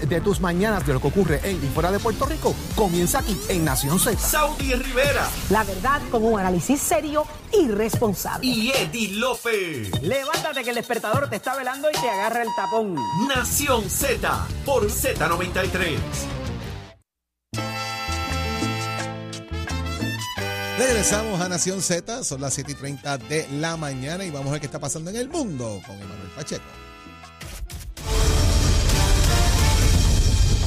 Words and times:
de 0.00 0.20
tus 0.20 0.40
mañanas 0.40 0.86
de 0.86 0.92
lo 0.94 1.00
que 1.00 1.08
ocurre 1.08 1.40
en 1.44 1.56
y 1.56 1.68
fuera 1.68 1.90
de 1.90 1.98
Puerto 1.98 2.26
Rico 2.26 2.54
comienza 2.74 3.18
aquí 3.20 3.38
en 3.48 3.64
Nación 3.64 3.98
Z. 3.98 4.18
Saudi 4.18 4.74
Rivera 4.74 5.28
La 5.50 5.64
verdad 5.64 6.00
con 6.10 6.24
un 6.24 6.38
análisis 6.38 6.80
serio 6.80 7.24
y 7.52 7.68
responsable. 7.68 8.46
y 8.46 8.70
Eddie 8.70 9.12
Lofe. 9.14 9.90
Levántate 10.02 10.62
que 10.64 10.70
el 10.70 10.76
despertador 10.76 11.28
te 11.30 11.36
está 11.36 11.54
velando 11.56 11.88
y 11.90 11.92
te 11.92 12.08
agarra 12.08 12.42
el 12.42 12.48
tapón. 12.56 12.96
Nación 13.28 13.88
Z 13.88 14.46
por 14.64 14.86
Z93. 14.88 15.96
Regresamos 20.78 21.40
a 21.40 21.48
Nación 21.48 21.80
Z, 21.80 22.22
son 22.22 22.40
las 22.42 22.52
7 22.54 22.72
y 22.72 22.74
30 22.74 23.18
de 23.18 23.48
la 23.52 23.76
mañana 23.78 24.24
y 24.24 24.30
vamos 24.30 24.48
a 24.48 24.52
ver 24.52 24.60
qué 24.60 24.66
está 24.66 24.78
pasando 24.78 25.08
en 25.10 25.16
el 25.16 25.28
mundo 25.28 25.80
con 25.86 25.96
Emanuel 25.96 26.28
Pacheco. 26.36 26.64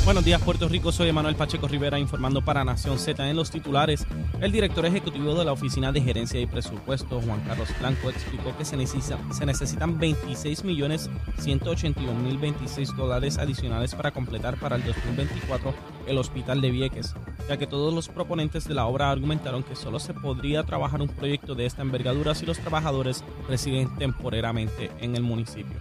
Buenos 0.09 0.25
días, 0.25 0.41
Puerto 0.41 0.67
Rico. 0.67 0.91
Soy 0.91 1.09
Emanuel 1.09 1.36
Pacheco 1.36 1.68
Rivera 1.68 1.99
informando 1.99 2.41
para 2.43 2.63
Nación 2.65 2.97
Z 2.97 3.29
en 3.29 3.36
los 3.36 3.51
titulares. 3.51 4.07
El 4.41 4.51
director 4.51 4.83
ejecutivo 4.87 5.36
de 5.36 5.45
la 5.45 5.51
Oficina 5.51 5.91
de 5.91 6.01
Gerencia 6.01 6.39
y 6.39 6.47
Presupuesto, 6.47 7.21
Juan 7.21 7.41
Carlos 7.41 7.69
Blanco, 7.79 8.09
explicó 8.09 8.57
que 8.57 8.65
se, 8.65 8.75
necesita- 8.75 9.19
se 9.31 9.45
necesitan 9.45 10.00
26 10.00 10.64
millones 10.64 11.11
181 11.37 12.11
mil 12.21 12.39
26 12.39 12.95
dólares 12.97 13.37
adicionales 13.37 13.93
para 13.93 14.09
completar 14.09 14.59
para 14.59 14.77
el 14.77 14.83
2024 14.83 15.75
el 16.07 16.17
Hospital 16.17 16.59
de 16.59 16.71
Vieques, 16.71 17.14
ya 17.47 17.57
que 17.57 17.67
todos 17.67 17.93
los 17.93 18.07
proponentes 18.09 18.67
de 18.67 18.73
la 18.73 18.87
obra 18.87 19.11
argumentaron 19.11 19.61
que 19.61 19.75
solo 19.75 20.00
se 20.00 20.15
podría 20.15 20.64
trabajar 20.64 21.03
un 21.03 21.09
proyecto 21.09 21.53
de 21.53 21.67
esta 21.67 21.83
envergadura 21.83 22.33
si 22.33 22.47
los 22.47 22.57
trabajadores 22.57 23.23
residen 23.47 23.95
temporariamente 24.00 24.89
en 25.01 25.15
el 25.15 25.21
municipio. 25.21 25.78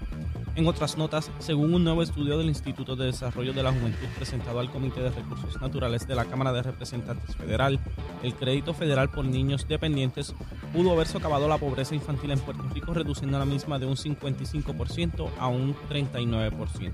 En 0.59 0.67
otras 0.67 0.99
notas, 0.99 1.31
según 1.39 1.73
un 1.73 1.85
nuevo 1.85 2.03
estudio 2.03 2.37
del 2.37 2.49
Instituto 2.49 2.97
de 2.97 3.07
Desarrollo 3.07 3.53
de 3.53 3.63
la 3.63 3.71
Juventud 3.71 4.09
presentado 4.17 4.59
al 4.59 4.73
Comité 4.73 5.01
de 5.01 5.11
Recursos 5.11 5.61
Naturales 5.61 6.09
de 6.09 6.17
la 6.17 6.25
Cámara 6.25 6.53
de 6.53 6.65
Representantes 6.65 7.37
Federal, 7.37 7.79
el 8.25 8.35
crédito 8.35 8.75
federal 8.75 9.09
por 9.09 9.25
niños 9.25 9.69
dependientes 9.69 10.35
pudo 10.73 10.91
haber 10.91 11.07
socavado 11.07 11.47
la 11.47 11.59
pobreza 11.59 11.95
infantil 11.95 12.33
en 12.33 12.41
Puerto 12.41 12.65
Rico, 12.75 12.93
reduciendo 12.93 13.39
la 13.39 13.45
misma 13.45 13.79
de 13.79 13.87
un 13.87 13.95
55% 13.95 15.29
a 15.39 15.47
un 15.47 15.77
39%. 15.89 16.93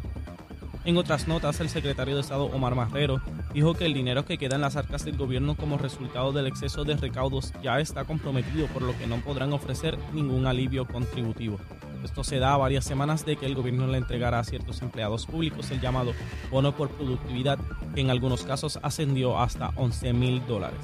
En 0.85 0.99
otras 0.99 1.27
notas, 1.27 1.59
el 1.61 1.71
secretario 1.71 2.17
de 2.17 2.21
Estado 2.21 2.45
Omar 2.45 2.75
Marrero 2.75 3.23
dijo 3.55 3.73
que 3.73 3.87
el 3.87 3.95
dinero 3.95 4.27
que 4.27 4.37
queda 4.37 4.57
en 4.57 4.61
las 4.61 4.77
arcas 4.77 5.07
del 5.07 5.17
gobierno 5.17 5.57
como 5.57 5.79
resultado 5.79 6.33
del 6.33 6.49
exceso 6.49 6.85
de 6.85 6.99
recaudos 6.99 7.55
ya 7.63 7.81
está 7.81 8.05
comprometido, 8.05 8.67
por 8.67 8.83
lo 8.83 8.95
que 8.99 9.07
no 9.07 9.17
podrán 9.23 9.55
ofrecer 9.55 9.97
ningún 10.13 10.47
alivio 10.47 10.87
contributivo. 10.87 11.59
Esto 12.05 12.23
se 12.23 12.39
da 12.39 12.55
a 12.55 12.59
varias 12.59 12.85
semanas 12.85 13.25
de 13.25 13.37
que 13.37 13.47
el 13.47 13.55
gobierno 13.55 13.87
le 13.87 13.99
entregara 13.99 14.39
a 14.39 14.45
ciertos 14.45 14.83
empleados 14.83 15.27
públicos 15.27 15.71
el 15.71 15.81
llamado 15.81 16.13
bono 16.51 16.77
por 16.77 16.91
productividad, 16.91 17.59
que 17.95 18.03
en 18.03 18.11
algunos 18.11 18.45
casos 18.45 18.79
ascendió 18.83 19.39
hasta 19.39 19.71
11 19.77 20.13
mil 20.13 20.47
dólares. 20.47 20.81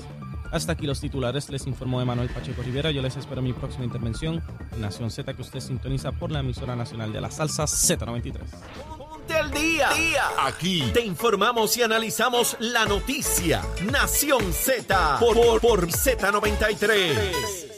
Hasta 0.50 0.72
aquí 0.72 0.86
los 0.86 1.00
titulares, 1.00 1.48
les 1.48 1.66
informó 1.66 2.00
Emanuel 2.00 2.28
Pacheco 2.28 2.62
Rivera. 2.62 2.90
Yo 2.90 3.02
les 3.02 3.16
espero 3.16 3.38
en 3.38 3.44
mi 3.44 3.52
próxima 3.52 3.84
intervención 3.84 4.42
en 4.72 4.80
Nación 4.80 5.10
Z, 5.10 5.34
que 5.34 5.42
usted 5.42 5.60
sintoniza 5.60 6.10
por 6.12 6.32
la 6.32 6.40
emisora 6.40 6.74
nacional 6.74 7.12
de 7.12 7.20
la 7.20 7.30
salsa 7.30 7.64
Z93. 7.64 8.40
Ponte 8.98 9.34
al 9.34 9.50
día. 9.50 9.90
Aquí 10.44 10.90
te 10.92 11.04
informamos 11.04 11.76
y 11.76 11.82
analizamos 11.82 12.56
la 12.58 12.84
noticia. 12.86 13.62
Nación 13.92 14.52
Z 14.52 15.18
por, 15.20 15.36
por, 15.36 15.60
por 15.60 15.86
Z93. 15.86 17.70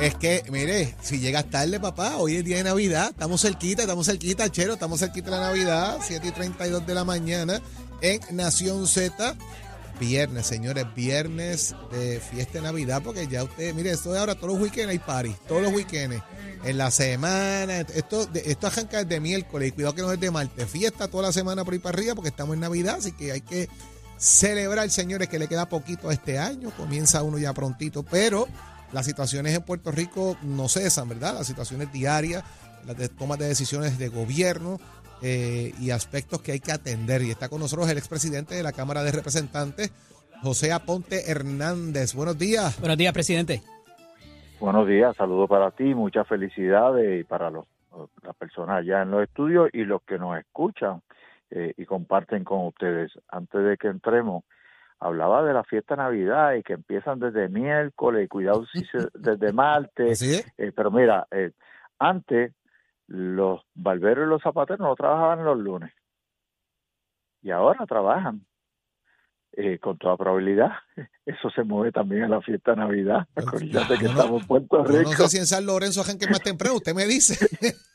Es 0.00 0.14
que, 0.14 0.42
mire, 0.50 0.94
si 1.02 1.18
llegas 1.18 1.50
tarde, 1.50 1.78
papá, 1.78 2.16
hoy 2.16 2.36
es 2.36 2.44
día 2.44 2.58
de 2.58 2.64
Navidad, 2.64 3.10
estamos 3.10 3.42
cerquita, 3.42 3.82
estamos 3.82 4.06
cerquita, 4.06 4.50
chero, 4.50 4.74
estamos 4.74 5.00
cerquita 5.00 5.30
de 5.30 5.36
la 5.36 5.40
Navidad, 5.48 5.98
7 6.02 6.26
y 6.26 6.30
32 6.30 6.86
de 6.86 6.94
la 6.94 7.04
mañana 7.04 7.60
en 8.00 8.20
Nación 8.30 8.86
Z. 8.86 9.36
Viernes, 10.00 10.46
señores, 10.46 10.86
viernes 10.94 11.74
de 11.92 12.20
fiesta 12.20 12.54
de 12.54 12.62
Navidad, 12.62 13.00
porque 13.04 13.28
ya 13.28 13.44
usted, 13.44 13.72
mire, 13.74 13.92
esto 13.92 14.12
de 14.12 14.18
ahora, 14.18 14.34
todos 14.34 14.54
los 14.54 14.62
weekends 14.62 14.90
hay 14.90 14.98
party, 14.98 15.36
todos 15.46 15.62
los 15.62 15.72
weekends, 15.72 16.20
en 16.64 16.78
la 16.78 16.90
semana, 16.90 17.80
esto, 17.80 18.28
esto 18.34 18.66
arranca 18.66 19.04
desde 19.04 19.20
miércoles, 19.20 19.68
y 19.68 19.72
cuidado 19.72 19.94
que 19.94 20.02
no 20.02 20.12
es 20.12 20.18
de 20.18 20.30
martes, 20.32 20.68
fiesta 20.68 21.06
toda 21.06 21.24
la 21.24 21.32
semana 21.32 21.64
por 21.64 21.74
ahí 21.74 21.78
para 21.78 21.96
arriba, 21.96 22.14
porque 22.16 22.30
estamos 22.30 22.54
en 22.54 22.60
Navidad, 22.60 22.96
así 22.98 23.12
que 23.12 23.30
hay 23.30 23.42
que 23.42 23.68
celebrar, 24.16 24.88
señores, 24.90 25.28
que 25.28 25.38
le 25.38 25.48
queda 25.48 25.68
poquito 25.68 26.08
a 26.08 26.12
este 26.12 26.38
año, 26.38 26.70
comienza 26.76 27.22
uno 27.22 27.38
ya 27.38 27.52
prontito, 27.52 28.02
pero 28.02 28.46
las 28.92 29.06
situaciones 29.06 29.54
en 29.54 29.62
Puerto 29.62 29.90
Rico 29.90 30.36
no 30.42 30.68
cesan, 30.68 31.08
¿verdad? 31.08 31.34
Las 31.34 31.46
situaciones 31.46 31.92
diarias, 31.92 32.44
las 32.86 32.96
de 32.96 33.08
tomas 33.08 33.38
de 33.38 33.48
decisiones 33.48 33.98
de 33.98 34.08
gobierno 34.08 34.78
eh, 35.22 35.72
y 35.80 35.90
aspectos 35.90 36.42
que 36.42 36.52
hay 36.52 36.60
que 36.60 36.72
atender. 36.72 37.22
Y 37.22 37.30
está 37.30 37.48
con 37.48 37.60
nosotros 37.60 37.88
el 37.90 37.98
expresidente 37.98 38.54
de 38.54 38.62
la 38.62 38.72
Cámara 38.72 39.02
de 39.02 39.10
Representantes, 39.10 39.92
José 40.42 40.72
Aponte 40.72 41.30
Hernández. 41.30 42.14
Buenos 42.14 42.38
días. 42.38 42.78
Buenos 42.78 42.98
días, 42.98 43.12
presidente. 43.12 43.62
Buenos 44.60 44.86
días, 44.86 45.14
saludos 45.16 45.48
para 45.48 45.72
ti, 45.72 45.94
muchas 45.94 46.26
felicidades 46.26 47.20
y 47.20 47.24
para 47.24 47.50
los, 47.50 47.66
las 48.22 48.36
personas 48.36 48.78
allá 48.78 49.02
en 49.02 49.10
los 49.10 49.22
estudios 49.22 49.68
y 49.72 49.84
los 49.84 50.02
que 50.02 50.18
nos 50.18 50.38
escuchan 50.38 51.02
eh, 51.50 51.74
y 51.76 51.84
comparten 51.86 52.44
con 52.44 52.66
ustedes. 52.66 53.12
Antes 53.28 53.62
de 53.64 53.76
que 53.76 53.88
entremos, 53.88 54.44
hablaba 55.00 55.44
de 55.44 55.52
la 55.52 55.64
fiesta 55.64 55.94
de 55.96 56.02
Navidad 56.02 56.54
y 56.54 56.62
que 56.62 56.72
empiezan 56.74 57.18
desde 57.18 57.48
miércoles, 57.48 58.28
cuidado 58.28 58.64
si 58.66 58.84
se- 58.86 59.08
desde 59.14 59.52
martes, 59.52 60.22
es. 60.22 60.52
eh, 60.58 60.72
pero 60.74 60.90
mira, 60.90 61.26
eh, 61.30 61.52
antes 61.98 62.52
los 63.06 63.60
barberos 63.74 64.26
y 64.26 64.30
los 64.30 64.42
zapateros 64.42 64.80
no 64.80 64.94
trabajaban 64.94 65.44
los 65.44 65.58
lunes 65.58 65.92
y 67.42 67.50
ahora 67.50 67.84
trabajan. 67.86 68.40
Eh, 69.56 69.78
con 69.78 69.96
toda 69.98 70.16
probabilidad, 70.16 70.70
eso 71.26 71.48
se 71.54 71.62
mueve 71.62 71.92
también 71.92 72.24
a 72.24 72.28
la 72.28 72.40
fiesta 72.42 72.72
de 72.72 72.78
Navidad. 72.78 73.26
Acuérdate 73.36 73.98
que 73.98 74.04
no- 74.04 74.10
estamos 74.10 74.42
en 74.42 74.46
Puerto 74.48 74.84
Rico. 74.84 75.10
no 75.12 75.16
sé 75.16 75.28
si 75.28 75.36
en 75.38 75.46
San 75.46 75.64
Lorenzo 75.64 76.00
arranque 76.00 76.26
más 76.26 76.40
temprano, 76.42 76.74
usted 76.76 76.92
me 76.94 77.06
dice. 77.06 77.36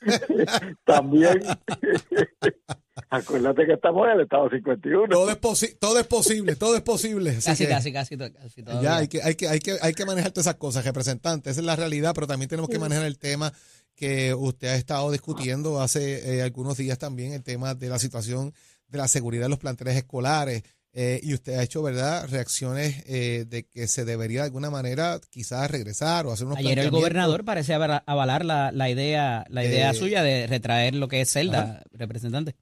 También. 0.84 1.42
Acuérdate 3.10 3.66
que 3.66 3.72
estamos 3.72 4.06
en 4.06 4.12
el 4.12 4.20
estado 4.22 4.48
51. 4.50 5.08
todo, 5.08 5.30
es 5.30 5.40
posi- 5.40 5.76
todo 5.78 5.98
es 5.98 6.06
posible, 6.06 6.56
todo 6.56 6.76
es 6.76 6.82
posible. 6.82 7.30
Así 7.30 7.46
Casi, 7.46 7.64
que 7.64 7.92
casi, 7.92 8.16
casi 8.16 8.62
todo. 8.62 8.82
Ya 8.82 8.96
hay 8.98 9.08
que, 9.08 9.22
hay, 9.22 9.34
que, 9.34 9.48
hay, 9.48 9.58
que, 9.58 9.76
hay 9.80 9.92
que 9.94 10.04
manejar 10.06 10.30
todas 10.32 10.46
esas 10.46 10.56
cosas, 10.56 10.84
representante. 10.84 11.50
Esa 11.50 11.60
es 11.60 11.66
la 11.66 11.76
realidad, 11.76 12.12
pero 12.14 12.26
también 12.26 12.48
tenemos 12.48 12.70
que 12.70 12.78
manejar 12.78 13.04
el 13.04 13.18
tema 13.18 13.52
que 13.96 14.32
usted 14.34 14.68
ha 14.68 14.74
estado 14.76 15.10
discutiendo 15.10 15.80
hace 15.80 16.36
eh, 16.38 16.42
algunos 16.42 16.76
días 16.76 16.98
también, 16.98 17.32
el 17.32 17.42
tema 17.42 17.74
de 17.74 17.88
la 17.88 17.98
situación 17.98 18.52
de 18.88 18.98
la 18.98 19.08
seguridad 19.08 19.44
de 19.44 19.50
los 19.50 19.58
planteles 19.58 19.96
escolares. 19.96 20.62
Eh, 20.92 21.20
y 21.22 21.34
usted 21.34 21.54
ha 21.58 21.62
hecho, 21.62 21.82
¿verdad?, 21.82 22.26
reacciones 22.30 23.04
eh, 23.08 23.44
de 23.46 23.64
que 23.64 23.86
se 23.86 24.04
debería 24.04 24.40
de 24.40 24.46
alguna 24.46 24.70
manera 24.70 25.18
quizás 25.30 25.70
regresar 25.70 26.26
o 26.26 26.32
hacer 26.32 26.46
unos 26.46 26.58
Ayer 26.58 26.78
el 26.80 26.90
gobernador 26.90 27.44
parece 27.44 27.74
avala- 27.74 28.02
avalar 28.06 28.44
la, 28.44 28.72
la 28.72 28.88
idea 28.90 29.44
la 29.48 29.64
idea 29.64 29.90
Eh, 29.90 29.94
suya 29.94 30.22
de 30.22 30.46
retraer 30.48 30.94
lo 30.94 31.06
que 31.08 31.20
es 31.20 31.32
Celda, 31.32 31.82
representante. 31.92 32.54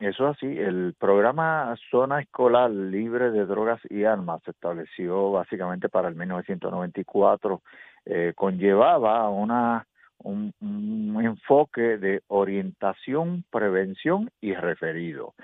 Eso 0.00 0.28
es 0.30 0.36
así. 0.36 0.46
El 0.46 0.94
programa 0.98 1.76
Zona 1.90 2.20
Escolar 2.20 2.70
Libre 2.70 3.30
de 3.30 3.46
Drogas 3.46 3.80
y 3.88 4.02
Armas 4.04 4.40
se 4.44 4.50
estableció 4.50 5.30
básicamente 5.30 5.88
para 5.88 6.08
el 6.08 6.16
1994. 6.16 7.62
Eh, 8.06 8.32
conllevaba 8.34 9.28
una 9.28 9.86
un, 10.24 10.52
un 10.60 11.24
enfoque 11.24 11.98
de 11.98 12.22
orientación, 12.28 13.44
prevención 13.50 14.30
y 14.40 14.54
referido. 14.54 15.34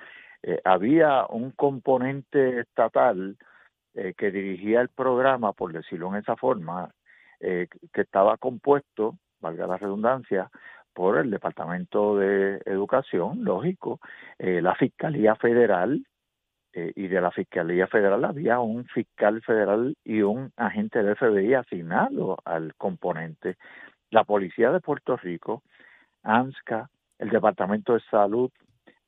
Eh, 0.43 0.60
había 0.65 1.26
un 1.26 1.50
componente 1.53 2.60
estatal 2.60 3.37
eh, 4.00 4.15
que 4.16 4.31
dirigía 4.31 4.81
el 4.81 4.91
programa, 4.91 5.53
por 5.53 5.72
decirlo 5.72 6.09
en 6.10 6.21
esa 6.21 6.37
forma, 6.37 6.94
eh, 7.41 7.66
que 7.93 8.03
estaba 8.03 8.37
compuesto, 8.37 9.19
valga 9.41 9.67
la 9.67 9.76
redundancia, 9.76 10.50
por 10.93 11.19
el 11.19 11.31
Departamento 11.32 12.17
de 12.17 12.61
Educación, 12.64 13.43
lógico, 13.43 13.99
eh, 14.38 14.61
la 14.62 14.76
Fiscalía 14.76 15.35
Federal, 15.37 16.05
y 16.75 17.08
de 17.08 17.20
la 17.20 17.32
Fiscalía 17.32 17.88
Federal 17.88 18.25
había 18.25 18.61
un 18.61 18.84
fiscal 18.84 19.43
federal 19.43 19.96
y 20.05 20.20
un 20.23 20.52
agente 20.56 21.02
del 21.02 21.17
FBI 21.17 21.55
asignado 21.55 22.37
al 22.44 22.75
componente, 22.76 23.56
la 24.11 24.23
Policía 24.23 24.70
de 24.70 24.79
Puerto 24.79 25.17
Rico, 25.17 25.64
ANSCA, 26.23 26.88
el 27.19 27.31
Departamento 27.31 27.94
de 27.94 28.00
Salud, 28.11 28.52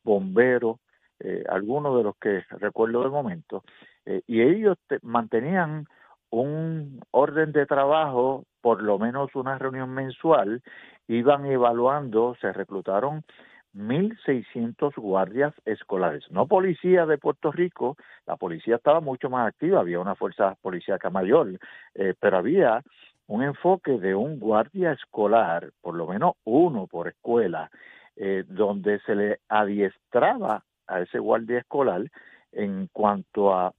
Bomberos, 0.02 0.80
eh, 1.20 1.44
algunos 1.48 1.96
de 1.96 2.02
los 2.04 2.16
que 2.18 2.42
recuerdo 2.50 3.02
de 3.02 3.10
momento, 3.10 3.64
eh, 4.06 4.22
y 4.26 4.42
ellos 4.42 4.76
te- 4.88 4.98
mantenían 5.02 5.86
un 6.30 7.00
orden 7.10 7.52
de 7.52 7.66
trabajo, 7.66 8.44
por 8.60 8.82
lo 8.82 8.98
menos 8.98 9.34
una 9.34 9.58
reunión 9.58 9.90
mensual, 9.90 10.62
iban 11.08 11.46
evaluando, 11.46 12.36
se 12.40 12.52
reclutaron 12.52 13.24
1.600 13.72 14.94
guardias 14.96 15.54
escolares, 15.64 16.24
no 16.30 16.46
policía 16.46 17.06
de 17.06 17.18
Puerto 17.18 17.52
Rico, 17.52 17.96
la 18.26 18.36
policía 18.36 18.76
estaba 18.76 19.00
mucho 19.00 19.30
más 19.30 19.48
activa, 19.48 19.80
había 19.80 20.00
una 20.00 20.16
fuerza 20.16 20.56
policíaca 20.60 21.10
mayor, 21.10 21.58
eh, 21.94 22.14
pero 22.20 22.38
había 22.38 22.82
un 23.26 23.42
enfoque 23.44 23.92
de 23.98 24.14
un 24.14 24.40
guardia 24.40 24.92
escolar, 24.92 25.70
por 25.80 25.94
lo 25.94 26.06
menos 26.06 26.34
uno 26.44 26.86
por 26.88 27.08
escuela, 27.08 27.70
eh, 28.16 28.44
donde 28.48 28.98
se 29.00 29.14
le 29.14 29.38
adiestraba 29.48 30.64
a 30.90 31.00
ese 31.00 31.18
guardia 31.18 31.58
escolar 31.58 32.10
en 32.52 32.88
cuanto 32.92 33.54
a 33.54 33.72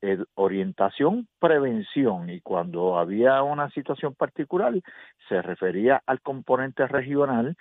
eh, 0.00 0.18
orientación, 0.34 1.28
prevención 1.38 2.28
y 2.28 2.40
cuando 2.40 2.98
había 2.98 3.42
una 3.42 3.70
situación 3.70 4.14
particular 4.14 4.74
se 5.28 5.42
refería 5.42 6.02
al 6.06 6.20
componente 6.20 6.86
regional 6.86 7.56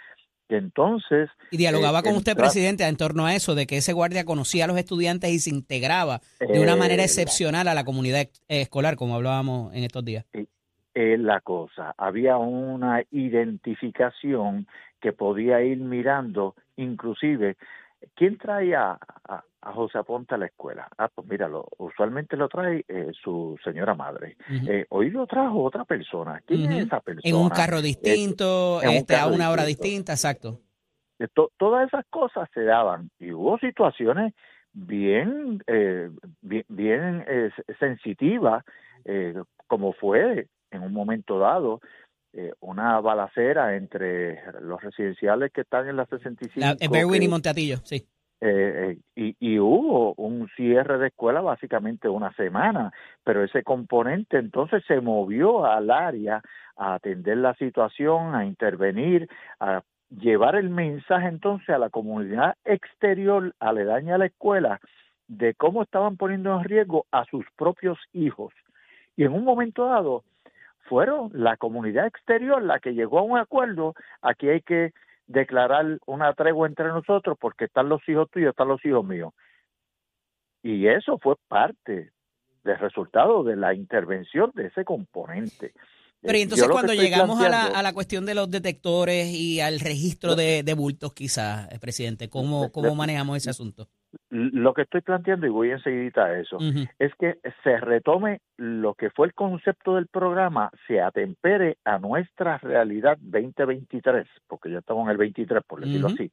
que 0.50 0.58
entonces... 0.58 1.30
Y 1.52 1.58
dialogaba 1.58 2.00
eh, 2.00 2.04
con 2.04 2.16
usted, 2.16 2.36
presidente, 2.36 2.86
en 2.86 2.98
torno 2.98 3.26
a 3.26 3.36
eso, 3.36 3.56
de 3.56 3.68
que 3.68 3.78
ese 3.78 3.94
guardia 3.94 4.26
conocía 4.26 4.66
a 4.66 4.68
los 4.68 4.78
estudiantes 4.78 5.30
y 5.30 5.40
se 5.40 5.50
integraba 5.50 6.20
de 6.40 6.60
una 6.60 6.76
manera 6.76 7.04
excepcional 7.04 7.68
a 7.68 7.74
la 7.74 7.86
comunidad 7.86 8.22
eh, 8.22 8.62
escolar, 8.62 8.98
como 8.98 9.16
hablábamos 9.16 9.74
en 9.74 9.84
estos 9.84 10.04
días. 10.04 10.26
es 10.34 11.20
la 11.20 11.40
cosa. 11.40 11.94
Había 11.98 12.38
una 12.38 13.02
identificación 13.12 14.68
que 15.00 15.14
podía 15.14 15.62
ir 15.64 15.78
mirando, 15.78 16.56
inclusive, 16.76 17.56
¿quién 18.16 18.38
trae 18.38 18.76
a, 18.76 18.98
a- 19.28 19.44
a 19.64 19.74
José 19.74 20.00
Aponte 20.00 20.36
a 20.36 20.38
la 20.38 20.48
escuela? 20.48 20.88
Ah, 20.98 21.08
pues 21.14 21.28
míralo, 21.28 21.68
usualmente 21.78 22.36
lo 22.36 22.50
trae 22.50 22.84
eh, 22.88 23.12
su 23.14 23.58
señora 23.64 23.94
madre. 23.94 24.38
Eh, 24.68 24.86
hoy 24.90 25.12
lo 25.12 25.28
trajo 25.28 25.64
otra 25.64 25.86
persona. 25.86 26.42
¿Quién 26.46 26.72
es 26.72 26.88
esa 26.88 27.00
persona? 27.00 27.36
En 27.36 27.36
un 27.36 27.50
carro 27.50 27.82
distinto, 27.82 28.80
un 28.80 28.88
este, 28.90 29.16
a 29.16 29.28
una 29.28 29.50
hora 29.52 29.66
distinta, 29.66 30.14
exacto. 30.14 30.60
Eh, 31.20 31.28
to- 31.34 31.52
todas 31.58 31.88
esas 31.88 32.06
cosas 32.10 32.50
se 32.54 32.64
daban 32.64 33.12
y 33.20 33.32
hubo 33.32 33.60
situaciones 33.60 34.34
bien 34.74 35.62
eh, 35.68 36.10
bien, 36.42 36.66
bien, 36.70 37.24
eh, 37.28 37.52
sensitivas 37.78 38.64
eh, 39.06 39.36
como 39.68 39.94
fue 39.94 40.48
en 40.72 40.82
un 40.84 40.94
momento 40.94 41.38
dado 41.40 41.82
eh, 42.34 42.54
una 42.62 43.00
balacera 43.02 43.76
entre 43.76 44.40
los 44.62 44.82
residenciales 44.82 45.52
que 45.52 45.62
están 45.62 45.90
en 45.90 45.98
la 45.98 46.06
65 46.06 46.60
La, 46.60 46.76
Berwin 46.90 47.24
y 47.24 47.28
Monteatillo, 47.28 47.78
sí. 47.84 48.08
eh, 48.40 48.96
eh, 48.96 48.98
y, 49.16 49.36
y 49.40 49.60
hubo 49.60 50.14
un 50.14 50.48
cierre 50.56 50.98
de 50.98 51.08
escuela 51.08 51.42
básicamente 51.42 52.08
una 52.08 52.34
semana, 52.36 52.94
pero 53.24 53.44
ese 53.44 53.64
componente 53.64 54.38
entonces 54.38 54.84
se 54.88 55.02
movió 55.02 55.66
al 55.66 55.92
área 55.92 56.42
a 56.78 56.94
atender 56.94 57.38
la 57.38 57.54
situación, 57.56 58.34
a 58.34 58.46
intervenir, 58.46 59.28
a 59.60 59.82
llevar 60.10 60.56
el 60.56 60.70
mensaje 60.70 61.28
entonces 61.28 61.70
a 61.70 61.78
la 61.78 61.90
comunidad 61.90 62.56
exterior 62.66 63.54
aledaña 63.60 64.16
a 64.16 64.20
la 64.20 64.26
escuela 64.28 64.80
de 65.28 65.54
cómo 65.54 65.84
estaban 65.84 66.18
poniendo 66.18 66.58
en 66.58 66.64
riesgo 66.64 67.06
a 67.12 67.26
sus 67.26 67.46
propios 67.58 67.98
hijos. 68.14 68.54
Y 69.16 69.24
en 69.24 69.34
un 69.34 69.44
momento 69.44 69.86
dado 69.86 70.24
fueron 70.92 71.32
la 71.34 71.56
comunidad 71.56 72.06
exterior 72.06 72.62
la 72.62 72.82
que 72.82 72.94
llegó 72.94 73.20
a 73.20 73.22
un 73.22 73.38
acuerdo, 73.38 73.94
aquí 74.22 74.50
hay 74.50 74.60
que 74.60 74.92
declarar 75.26 76.00
una 76.06 76.34
tregua 76.34 76.68
entre 76.68 76.90
nosotros 76.90 77.38
porque 77.40 77.64
están 77.64 77.88
los 77.88 78.02
hijos 78.10 78.30
tuyos, 78.30 78.50
están 78.50 78.68
los 78.68 78.84
hijos 78.84 79.06
míos. 79.06 79.34
Y 80.62 80.88
eso 80.88 81.18
fue 81.18 81.36
parte 81.48 82.12
del 82.66 82.78
resultado 82.78 83.42
de 83.46 83.56
la 83.56 83.74
intervención 83.74 84.52
de 84.54 84.66
ese 84.68 84.84
componente. 84.84 85.72
Pero 86.20 86.38
y 86.38 86.42
entonces 86.42 86.68
cuando 86.68 86.94
llegamos 86.94 87.42
a 87.42 87.48
la, 87.48 87.68
a 87.68 87.82
la 87.82 87.94
cuestión 87.94 88.26
de 88.26 88.36
los 88.36 88.52
detectores 88.52 89.28
y 89.28 89.62
al 89.62 89.80
registro 89.80 90.36
de, 90.36 90.62
de 90.62 90.74
bultos, 90.74 91.14
quizás, 91.14 91.72
eh, 91.72 91.80
presidente, 91.80 92.30
¿cómo, 92.30 92.70
cómo 92.70 92.96
manejamos 92.96 93.38
ese 93.38 93.50
asunto? 93.50 93.88
Lo 94.30 94.74
que 94.74 94.82
estoy 94.84 95.02
planteando, 95.02 95.46
y 95.48 95.50
voy 95.50 95.72
enseguida 95.72 96.26
a 96.26 96.40
eso, 96.40 96.58
es 97.00 97.14
que 97.16 97.38
se 97.64 97.78
retome 97.78 98.42
lo 98.58 98.94
que 98.94 99.10
fue 99.10 99.28
el 99.28 99.34
concepto 99.34 99.96
del 99.96 100.08
programa, 100.08 100.70
se 100.88 101.00
atempere 101.02 101.78
a 101.86 101.98
nuestra 101.98 102.58
realidad 102.58 103.18
2023, 103.22 104.28
porque 104.48 104.70
ya 104.72 104.80
estamos 104.80 105.06
en 105.06 105.12
el 105.12 105.18
23, 105.18 105.64
por 105.64 105.80
decirlo 105.82 106.08
así, 106.14 106.32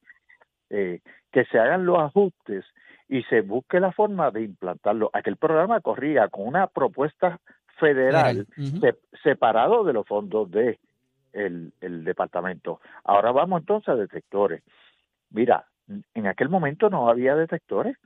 eh, 0.70 1.00
que 1.32 1.44
se 1.46 1.58
hagan 1.58 1.86
los 1.86 1.98
ajustes 1.98 2.64
y 3.08 3.22
se 3.24 3.40
busque 3.42 3.80
la 3.80 3.92
forma 3.92 4.30
de 4.30 4.42
implantarlo. 4.42 5.10
Aquel 5.12 5.36
programa 5.36 5.80
corría 5.80 6.28
con 6.28 6.46
una 6.46 6.66
propuesta 6.66 7.38
federal 7.78 8.46
se- 8.80 8.98
separado 9.22 9.84
de 9.84 9.92
los 9.92 10.06
fondos 10.06 10.50
de 10.50 10.78
el, 11.32 11.72
el 11.80 12.04
departamento. 12.04 12.80
Ahora 13.04 13.30
vamos 13.32 13.60
entonces 13.60 13.88
a 13.88 13.94
detectores. 13.96 14.62
Mira, 15.30 15.64
en 16.14 16.26
aquel 16.26 16.48
momento 16.48 16.90
no 16.90 17.08
había 17.08 17.34
detectores. 17.34 17.96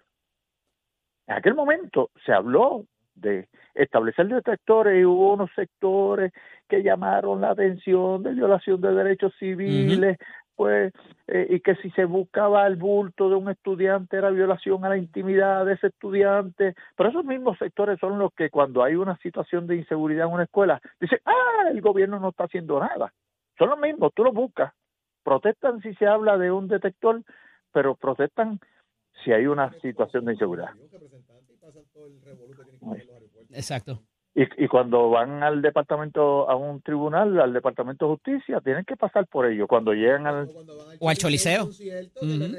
En 1.27 1.37
aquel 1.37 1.55
momento 1.55 2.11
se 2.25 2.33
habló 2.33 2.85
de 3.15 3.49
establecer 3.75 4.29
detectores 4.29 5.01
y 5.01 5.05
hubo 5.05 5.35
unos 5.35 5.51
sectores 5.55 6.33
que 6.69 6.83
llamaron 6.83 7.41
la 7.41 7.51
atención 7.51 8.23
de 8.23 8.33
violación 8.33 8.81
de 8.81 8.95
derechos 8.95 9.35
civiles, 9.39 10.19
pues, 10.55 10.93
eh, 11.27 11.47
y 11.51 11.61
que 11.61 11.75
si 11.77 11.91
se 11.91 12.05
buscaba 12.05 12.67
el 12.67 12.77
bulto 12.77 13.29
de 13.29 13.37
un 13.37 13.51
estudiante 13.51 14.17
era 14.17 14.31
violación 14.31 14.85
a 14.85 14.91
la 14.91 14.97
intimidad 14.97 15.65
de 15.67 15.75
ese 15.75 15.89
estudiante. 15.89 16.75
Pero 16.97 17.09
esos 17.11 17.25
mismos 17.25 17.59
sectores 17.59 17.99
son 17.99 18.19
los 18.19 18.33
que 18.35 18.51
cuando 18.51 18.83
hay 18.83 18.95
una 18.95 19.17
situación 19.19 19.67
de 19.67 19.77
inseguridad 19.77 20.27
en 20.27 20.35
una 20.35 20.45
escuela, 20.45 20.81
dicen, 21.01 21.21
ah, 21.25 21.69
el 21.71 21.81
gobierno 21.81 22.21
no 22.21 22.31
está 22.31 22.45
haciendo 22.45 22.81
nada. 22.81 23.13
Son 23.59 23.71
los 23.71 23.79
mismos, 23.79 24.13
tú 24.15 24.25
los 24.25 24.35
buscas. 24.35 24.73
Protestan 25.23 25.81
si 25.83 25.95
se 25.95 26.07
habla 26.07 26.37
de 26.37 26.51
un 26.51 26.69
detector, 26.69 27.23
pero 27.73 27.95
protestan 27.95 28.61
si 29.25 29.33
hay 29.33 29.47
una 29.47 29.73
situación 29.81 30.25
de 30.25 30.33
inseguridad. 30.33 30.71
Exacto. 33.51 34.03
Y, 34.35 34.65
y 34.65 34.67
cuando 34.69 35.11
van 35.11 35.43
al 35.43 35.61
departamento, 35.61 36.49
a 36.49 36.57
un 36.57 36.81
tribunal, 36.81 37.39
al 37.39 37.53
departamento 37.53 38.07
de 38.07 38.13
justicia, 38.13 38.61
tienen 38.61 38.85
que 38.85 38.97
pasar 38.97 39.27
por 39.27 39.45
ello. 39.45 39.67
Cuando 39.67 39.93
llegan 39.93 40.27
al... 40.27 40.49
O 41.01 41.11
al 41.11 41.17
choliseo. 41.19 41.65
Ujú. 41.65 42.57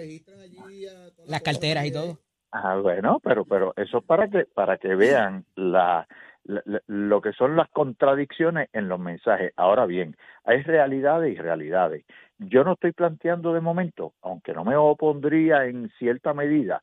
Las 1.26 1.42
carteras 1.42 1.86
y 1.86 1.92
todo. 1.92 2.20
Ah, 2.52 2.76
bueno, 2.78 3.20
pero 3.24 3.46
pero 3.46 3.74
eso 3.76 3.98
es 3.98 4.04
para 4.04 4.28
que 4.30 4.46
para 4.46 4.78
que 4.78 4.94
vean 4.94 5.44
la- 5.56 6.08
lo 6.46 7.22
que 7.22 7.34
son 7.34 7.56
las 7.56 7.70
contradicciones 7.70 8.70
en 8.74 8.90
los 8.90 9.00
mensajes. 9.00 9.54
Ahora 9.56 9.86
bien, 9.86 10.16
hay 10.44 10.62
realidades 10.62 11.34
y 11.34 11.40
realidades. 11.40 12.06
Yo 12.38 12.64
no 12.64 12.74
estoy 12.74 12.92
planteando 12.92 13.54
de 13.54 13.62
momento, 13.62 14.14
aunque 14.22 14.54
no 14.54 14.66
me 14.66 14.76
opondría 14.76 15.66
en 15.66 15.90
cierta 15.98 16.34
medida, 16.34 16.82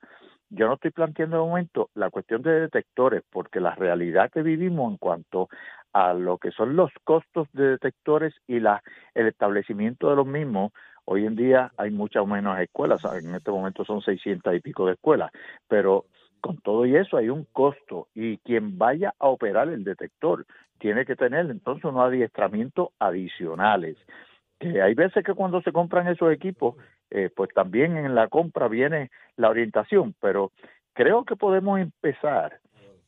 yo 0.51 0.67
no 0.67 0.75
estoy 0.75 0.91
planteando 0.91 1.37
de 1.37 1.49
momento 1.49 1.91
la 1.95 2.11
cuestión 2.11 2.43
de 2.43 2.61
detectores, 2.61 3.23
porque 3.31 3.61
la 3.61 3.75
realidad 3.77 4.31
que 4.33 4.43
vivimos 4.43 4.91
en 4.91 4.99
cuanto 4.99 5.49
a 5.93 6.13
lo 6.13 6.39
que 6.39 6.51
son 6.51 6.75
los 6.75 6.91
costos 7.05 7.47
de 7.53 7.69
detectores 7.69 8.35
y 8.49 8.59
la 8.59 8.83
el 9.15 9.29
establecimiento 9.29 10.11
de 10.11 10.17
los 10.17 10.27
mismos, 10.27 10.73
hoy 11.05 11.25
en 11.25 11.37
día 11.37 11.73
hay 11.77 11.91
muchas 11.91 12.27
menos 12.27 12.59
escuelas, 12.59 13.05
en 13.05 13.35
este 13.35 13.51
momento 13.53 13.85
son 13.85 14.01
600 14.01 14.55
y 14.55 14.61
pico 14.61 14.87
de 14.87 14.95
escuelas, 14.95 15.31
pero 15.69 16.07
con 16.41 16.59
todo 16.59 16.87
y 16.87 16.97
eso 16.97 17.17
hay 17.17 17.29
un 17.29 17.47
costo 17.53 18.09
y 18.15 18.39
quien 18.39 18.79
vaya 18.79 19.15
a 19.19 19.29
operar 19.29 19.69
el 19.69 19.85
detector 19.85 20.47
tiene 20.79 21.05
que 21.05 21.17
tener 21.17 21.51
entonces 21.51 21.85
unos 21.85 22.07
adiestramientos 22.07 22.89
adicionales. 22.99 23.97
Que 24.59 24.83
hay 24.83 24.95
veces 24.95 25.25
que 25.25 25.35
cuando 25.35 25.63
se 25.63 25.73
compran 25.73 26.09
esos 26.09 26.33
equipos, 26.33 26.77
eh, 27.11 27.31
pues 27.35 27.51
también 27.55 27.97
en 27.97 28.15
la 28.15 28.29
compra 28.29 28.69
viene 28.69 29.11
la 29.37 29.49
orientación, 29.49 30.15
pero 30.21 30.53
creo 30.93 31.25
que 31.25 31.37
podemos 31.37 31.81
empezar 31.81 32.61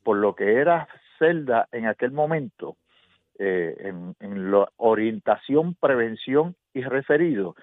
por 0.02 0.16
lo 0.16 0.34
que 0.34 0.54
era 0.54 0.88
Celda 1.18 1.68
en 1.72 1.86
aquel 1.86 2.12
momento, 2.12 2.76
eh, 3.38 3.74
en, 3.78 4.14
en 4.20 4.50
la 4.50 4.68
orientación, 4.76 5.74
prevención 5.74 6.56
y 6.74 6.82
referido, 6.82 7.54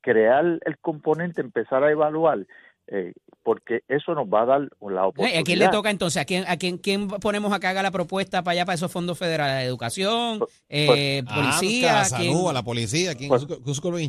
crear 0.00 0.58
el 0.64 0.78
componente, 0.78 1.40
empezar 1.40 1.82
a 1.84 1.90
evaluar, 1.90 2.46
eh, 2.88 3.12
porque 3.42 3.82
eso 3.88 4.14
nos 4.14 4.26
va 4.26 4.42
a 4.42 4.46
dar 4.46 4.60
la 4.80 5.06
oportunidad. 5.06 5.40
¿A 5.40 5.44
quién 5.44 5.58
le 5.58 5.68
toca 5.68 5.90
entonces? 5.90 6.20
¿A 6.20 6.24
quién, 6.26 6.44
a 6.48 6.56
quién, 6.58 6.76
quién 6.78 7.08
ponemos 7.08 7.52
acá 7.52 7.70
haga 7.70 7.82
la 7.82 7.90
propuesta 7.90 8.42
para 8.42 8.52
allá, 8.52 8.64
para 8.66 8.74
esos 8.74 8.92
fondos 8.92 9.18
federales? 9.18 9.66
¿Educación? 9.66 10.40
Eh, 10.68 11.22
Ah, 11.26 11.34
¿Policía? 11.34 11.90
a 12.00 12.02
la 12.02 12.16
¿Quién, 12.18 12.32
salud, 12.34 12.50
a 12.50 12.52
la 12.52 12.62
policía. 12.62 13.14
¿Quién, 13.14 13.28
Pues- 13.28 13.46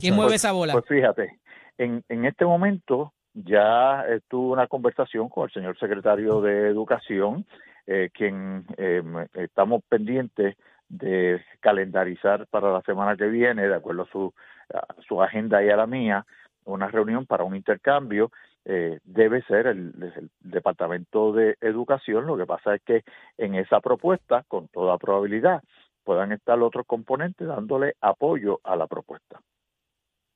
quién 0.02 0.16
mueve 0.16 0.36
esa 0.36 0.52
bola? 0.52 0.74
Pues 0.74 0.86
fíjate, 0.88 1.40
en, 1.78 2.04
en 2.10 2.26
este 2.26 2.46
momento 2.46 3.14
ya 3.34 4.04
eh, 4.10 4.20
tuve 4.28 4.52
una 4.54 4.68
conversación 4.68 5.30
con 5.30 5.46
el 5.46 5.54
señor 5.54 5.78
secretario 5.80 6.42
de 6.42 6.68
Educación, 6.68 7.46
eh, 7.88 8.10
quien 8.14 8.66
eh, 8.78 9.02
me- 9.04 9.28
estamos 9.44 9.82
pendientes 9.88 10.58
de 10.90 11.40
calendarizar 11.60 12.48
para 12.48 12.72
la 12.74 12.82
semana 12.82 13.16
que 13.16 13.26
viene, 13.28 13.68
de 13.68 13.76
acuerdo 13.76 14.04
a 14.04 14.12
su, 14.12 14.34
a 14.74 14.86
su 15.08 15.22
agenda 15.22 15.64
y 15.64 15.70
a 15.70 15.78
la 15.78 15.86
mía, 15.88 16.26
una 16.66 16.88
reunión 16.88 17.26
para 17.26 17.44
un 17.44 17.56
intercambio. 17.56 18.32
Eh, 18.66 19.00
debe 19.04 19.42
ser 19.44 19.68
el, 19.68 19.94
el 20.16 20.30
Departamento 20.40 21.34
de 21.34 21.56
Educación. 21.62 22.28
Lo 22.28 22.38
que 22.38 22.46
pasa 22.46 22.76
es 22.76 22.82
que 22.84 23.04
en 23.38 23.56
esa 23.56 23.80
propuesta, 23.80 24.44
con 24.48 24.68
toda 24.68 24.98
probabilidad, 24.98 25.62
puedan 26.04 26.32
estar 26.32 26.60
otros 26.62 26.86
componentes 26.88 27.48
dándole 27.48 27.96
apoyo 28.02 28.60
a 28.64 28.76
la 28.76 28.88
propuesta. 28.88 29.42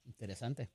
Interesante. 0.06 0.70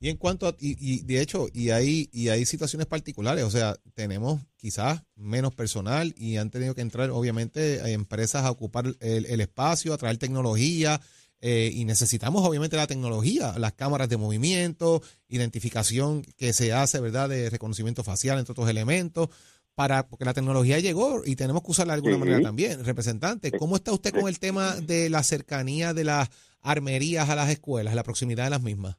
Y 0.00 0.08
en 0.08 0.16
cuanto 0.16 0.48
a, 0.48 0.50
y, 0.58 0.76
y 0.80 1.04
de 1.04 1.20
hecho, 1.20 1.46
y 1.52 1.70
hay, 1.70 2.08
y 2.12 2.28
hay 2.28 2.44
situaciones 2.44 2.88
particulares, 2.88 3.44
o 3.44 3.50
sea, 3.50 3.74
tenemos 3.94 4.40
quizás 4.56 5.04
menos 5.14 5.54
personal 5.54 6.12
y 6.16 6.38
han 6.38 6.50
tenido 6.50 6.74
que 6.74 6.80
entrar, 6.80 7.10
obviamente, 7.10 7.80
a 7.80 7.88
empresas 7.88 8.44
a 8.44 8.50
ocupar 8.50 8.86
el, 9.00 9.26
el 9.26 9.40
espacio, 9.40 9.94
a 9.94 9.98
traer 9.98 10.18
tecnología, 10.18 10.98
eh, 11.44 11.70
y 11.72 11.84
necesitamos 11.84 12.46
obviamente 12.46 12.76
la 12.76 12.86
tecnología, 12.86 13.58
las 13.58 13.72
cámaras 13.72 14.08
de 14.08 14.16
movimiento, 14.16 15.00
identificación 15.28 16.22
que 16.38 16.52
se 16.52 16.72
hace, 16.72 17.00
¿verdad?, 17.00 17.28
de 17.28 17.50
reconocimiento 17.50 18.04
facial, 18.04 18.38
entre 18.38 18.52
otros 18.52 18.70
elementos, 18.70 19.28
para 19.74 20.06
porque 20.08 20.24
la 20.24 20.34
tecnología 20.34 20.78
llegó 20.78 21.22
y 21.24 21.34
tenemos 21.34 21.62
que 21.64 21.72
usarla 21.72 21.94
de 21.94 21.96
alguna 21.96 22.18
manera 22.18 22.40
también. 22.40 22.84
Representante, 22.84 23.50
¿cómo 23.50 23.74
está 23.74 23.92
usted 23.92 24.12
con 24.14 24.28
el 24.28 24.38
tema 24.38 24.76
de 24.76 25.10
la 25.10 25.24
cercanía 25.24 25.92
de 25.92 26.04
las 26.04 26.30
armerías 26.62 27.28
a 27.28 27.34
las 27.34 27.50
escuelas, 27.50 27.96
la 27.96 28.04
proximidad 28.04 28.44
de 28.44 28.50
las 28.50 28.62
mismas? 28.62 28.96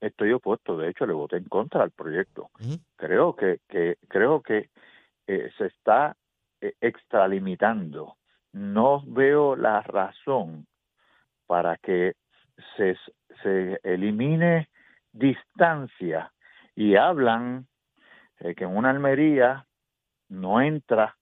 Estoy 0.00 0.32
opuesto, 0.32 0.76
de 0.76 0.90
hecho 0.90 1.06
le 1.06 1.12
voté 1.12 1.36
en 1.36 1.44
contra 1.44 1.84
al 1.84 1.92
proyecto. 1.92 2.50
Creo 2.96 3.36
que, 3.36 3.60
que 3.68 3.96
creo 4.08 4.42
que 4.42 4.70
eh, 5.28 5.50
se 5.56 5.66
está 5.66 6.16
eh, 6.60 6.74
extralimitando. 6.80 8.16
No 8.52 9.04
veo 9.06 9.54
la 9.54 9.82
razón 9.82 10.66
para 11.46 11.76
que 11.78 12.14
se, 12.76 12.96
se 13.42 13.80
elimine 13.82 14.68
distancia 15.12 16.32
y 16.74 16.96
hablan 16.96 17.66
eh, 18.40 18.54
que 18.54 18.64
en 18.64 18.76
una 18.76 18.90
almería 18.90 19.66
no 20.28 20.60
entra 20.60 21.16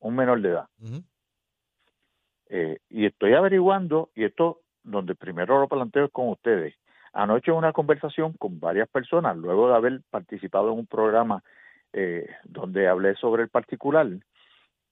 un 0.00 0.16
menor 0.16 0.40
de 0.40 0.48
edad. 0.50 0.68
Eh, 2.48 2.78
y 2.88 3.06
estoy 3.06 3.34
averiguando, 3.34 4.10
y 4.14 4.24
esto 4.24 4.60
donde 4.82 5.14
primero 5.14 5.60
lo 5.60 5.68
planteo 5.68 6.04
es 6.04 6.12
con 6.12 6.28
ustedes. 6.28 6.74
Anoche 7.12 7.50
una 7.52 7.72
conversación 7.72 8.34
con 8.34 8.60
varias 8.60 8.88
personas, 8.88 9.36
luego 9.36 9.68
de 9.68 9.74
haber 9.74 10.00
participado 10.10 10.72
en 10.72 10.80
un 10.80 10.86
programa 10.86 11.42
eh, 11.92 12.28
donde 12.44 12.86
hablé 12.86 13.14
sobre 13.16 13.44
el 13.44 13.48
particular, 13.48 14.06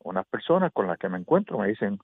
unas 0.04 0.26
personas 0.26 0.72
con 0.72 0.86
las 0.86 0.98
que 0.98 1.08
me 1.08 1.18
encuentro 1.18 1.58
me 1.58 1.68
dicen, 1.68 1.98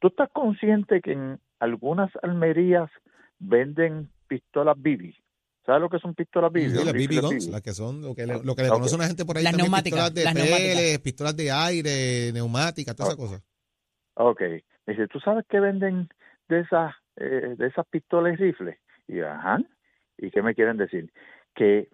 ¿tú 0.00 0.08
estás 0.08 0.28
consciente 0.32 1.00
que 1.00 1.12
en 1.12 1.38
algunas 1.60 2.10
almerías 2.22 2.90
venden 3.38 4.10
pistolas 4.26 4.76
BB? 4.78 5.14
¿Sabes 5.64 5.82
lo 5.82 5.88
que 5.90 5.98
son 5.98 6.14
pistolas 6.14 6.50
BB? 6.52 6.70
Sí, 6.70 6.74
las 6.84 6.86
BB 6.86 6.92
rifles 6.98 7.20
guns, 7.22 7.46
BB. 7.46 7.52
las 7.52 7.62
que 7.62 7.72
son, 7.72 8.02
lo 8.02 8.14
que 8.14 8.26
le, 8.26 8.42
lo 8.42 8.54
que 8.54 8.62
le 8.62 8.68
Ok. 8.68 8.74
conoce 8.74 8.96
una 8.96 9.06
gente 9.06 9.24
por 9.24 9.36
ahí 9.36 9.44
Las 9.44 9.52
también, 9.52 9.70
neumáticas, 9.70 10.10
pistolas 10.10 10.34
de 10.34 10.42
neumáticas. 10.42 10.98
pistolas 10.98 11.36
de 11.36 11.50
aire, 11.52 12.32
neumáticas, 12.32 12.96
todas 12.96 13.12
esas 13.14 13.24
cosas. 13.24 13.44
Ok. 14.14 14.40
Me 14.86 14.94
dice, 14.94 15.06
¿tú 15.08 15.20
sabes 15.20 15.44
qué 15.48 15.60
venden 15.60 16.08
de 16.48 16.60
esas, 16.60 16.94
eh, 17.16 17.54
de 17.56 17.66
esas 17.66 17.86
pistolas 17.86 18.32
y 18.34 18.36
rifles? 18.36 18.78
Y 19.06 19.16
yo, 19.16 19.28
ajá. 19.28 19.58
¿Y 20.18 20.30
qué 20.30 20.42
me 20.42 20.54
quieren 20.54 20.76
decir? 20.76 21.12
Que 21.54 21.88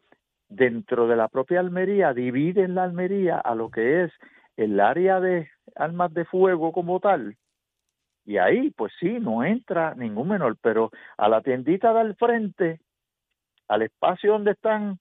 dentro 0.49 1.09
de 1.09 1.17
la 1.17 1.29
propia 1.29 1.61
almería 1.61 2.13
dividen 2.15 2.75
la 2.77 2.85
almería 2.85 3.39
a 3.39 3.55
lo 3.55 3.71
que 3.71 4.05
es 4.05 4.13
el 4.57 4.81
área 4.81 5.21
de 5.21 5.49
armas 5.75 6.15
de 6.15 6.25
fuego 6.25 6.73
como 6.73 7.01
tal. 7.01 7.37
Y 8.27 8.39
ahí, 8.39 8.71
pues 8.73 8.93
sí, 8.99 9.19
no 9.21 9.45
entra 9.45 9.95
ningún 9.95 10.29
menor, 10.29 10.57
pero 10.61 10.91
a 11.17 11.29
la 11.29 11.41
tiendita 11.41 11.95
del 11.95 12.17
frente, 12.17 12.81
al 13.69 13.83
espacio 13.83 14.33
donde 14.33 14.51
están 14.51 14.99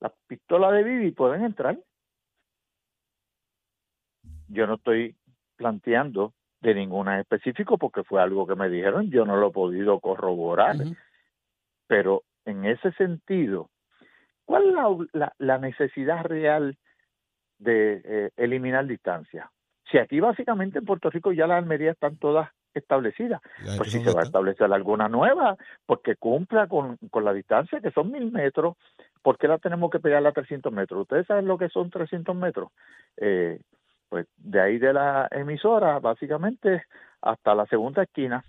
las 0.00 0.12
pistolas 0.28 0.72
de 0.72 0.84
Bibi, 0.84 1.10
pueden 1.10 1.44
entrar. 1.44 1.76
Yo 4.48 4.66
no 4.66 4.74
estoy 4.74 5.16
planteando 5.56 6.32
de 6.60 6.74
ninguna 6.74 7.14
en 7.14 7.20
específico 7.20 7.78
porque 7.78 8.04
fue 8.04 8.22
algo 8.22 8.46
que 8.46 8.54
me 8.54 8.68
dijeron, 8.68 9.10
yo 9.10 9.24
no 9.24 9.36
lo 9.36 9.48
he 9.48 9.52
podido 9.52 9.98
corroborar, 10.00 10.76
pero 11.88 12.22
en 12.44 12.64
ese 12.64 12.92
sentido, 12.92 13.70
¿cuál 14.44 14.68
es 14.68 14.74
la, 14.74 14.96
la- 15.12 15.34
la 15.38 15.58
necesidad 15.58 16.24
real 16.24 16.76
de 17.58 18.02
eh, 18.04 18.30
eliminar 18.36 18.86
distancia? 18.86 19.50
Si 19.90 19.98
aquí 19.98 20.20
básicamente 20.20 20.78
en 20.78 20.84
Puerto 20.84 21.10
Rico 21.10 21.32
ya 21.32 21.46
las 21.46 21.58
almerías 21.58 21.94
están 21.94 22.16
todas 22.16 22.50
establecidas, 22.74 23.40
pues 23.76 23.90
si 23.90 24.02
se 24.02 24.12
va 24.12 24.22
a 24.22 24.24
establecer 24.24 24.72
alguna 24.72 25.08
nueva, 25.08 25.56
porque 25.84 26.16
cumpla 26.16 26.66
con, 26.68 26.96
con 27.10 27.24
la 27.24 27.34
distancia 27.34 27.80
que 27.80 27.90
son 27.90 28.10
mil 28.10 28.32
metros, 28.32 28.76
¿por 29.22 29.36
qué 29.36 29.48
la 29.48 29.58
tenemos 29.58 29.90
que 29.90 30.00
pegar 30.00 30.26
a 30.26 30.32
300 30.32 30.72
metros? 30.72 31.02
¿Ustedes 31.02 31.26
saben 31.26 31.46
lo 31.46 31.58
que 31.58 31.68
son 31.68 31.90
300 31.90 32.34
metros? 32.34 32.70
Eh, 33.18 33.60
pues 34.08 34.26
de 34.36 34.60
ahí 34.60 34.78
de 34.78 34.92
la 34.92 35.28
emisora, 35.30 35.98
básicamente 35.98 36.84
hasta 37.20 37.54
la 37.54 37.66
segunda 37.66 38.02
esquina. 38.02 38.44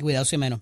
Cuidado 0.00 0.24
si 0.24 0.38
menos. 0.38 0.60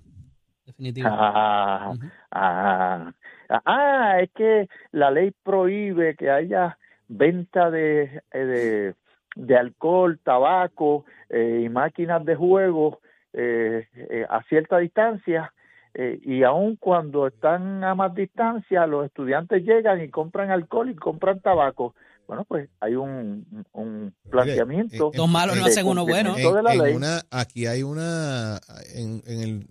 Definitivo. 0.64 1.08
Ah, 1.10 1.92
Ujú. 1.94 2.06
ah, 2.30 3.12
ah, 3.48 4.20
es 4.20 4.30
que 4.32 4.68
la 4.92 5.10
ley 5.10 5.32
prohíbe 5.42 6.14
que 6.16 6.30
haya 6.30 6.78
venta 7.08 7.70
de, 7.70 8.22
eh, 8.30 8.38
de, 8.38 8.94
de 9.36 9.56
alcohol, 9.56 10.18
tabaco 10.22 11.04
eh, 11.28 11.62
y 11.64 11.68
máquinas 11.68 12.24
de 12.24 12.34
juego 12.34 13.00
eh, 13.32 13.86
eh, 13.94 14.26
a 14.28 14.42
cierta 14.44 14.78
distancia. 14.78 15.52
eh, 15.94 16.18
y 16.22 16.42
aun 16.42 16.76
cuando 16.76 17.26
están 17.26 17.84
a 17.84 17.94
más 17.94 18.14
distancia, 18.14 18.86
los 18.86 19.04
estudiantes 19.06 19.62
llegan 19.62 20.00
y 20.02 20.08
compran 20.08 20.50
alcohol 20.50 20.90
y 20.90 20.94
compran 20.94 21.40
tabaco. 21.40 21.94
Bueno, 22.26 22.44
pues 22.46 22.70
hay 22.80 22.94
un, 22.94 23.64
un 23.72 24.14
planteamiento. 24.30 25.10
Dos 25.14 25.28
malos 25.30 25.56
no 25.56 25.64
de 25.64 25.70
hacen 25.70 25.86
uno 25.86 26.06
bueno. 26.06 26.30
cumplimiento 26.30 26.56
de 26.56 26.62
la 26.62 26.72
en 26.74 26.82
ley. 26.82 26.94
una, 26.94 27.20
aquí 27.30 27.66
hay 27.66 27.82
una, 27.82 28.58
en, 28.94 29.22
en 29.26 29.40
el 29.40 29.66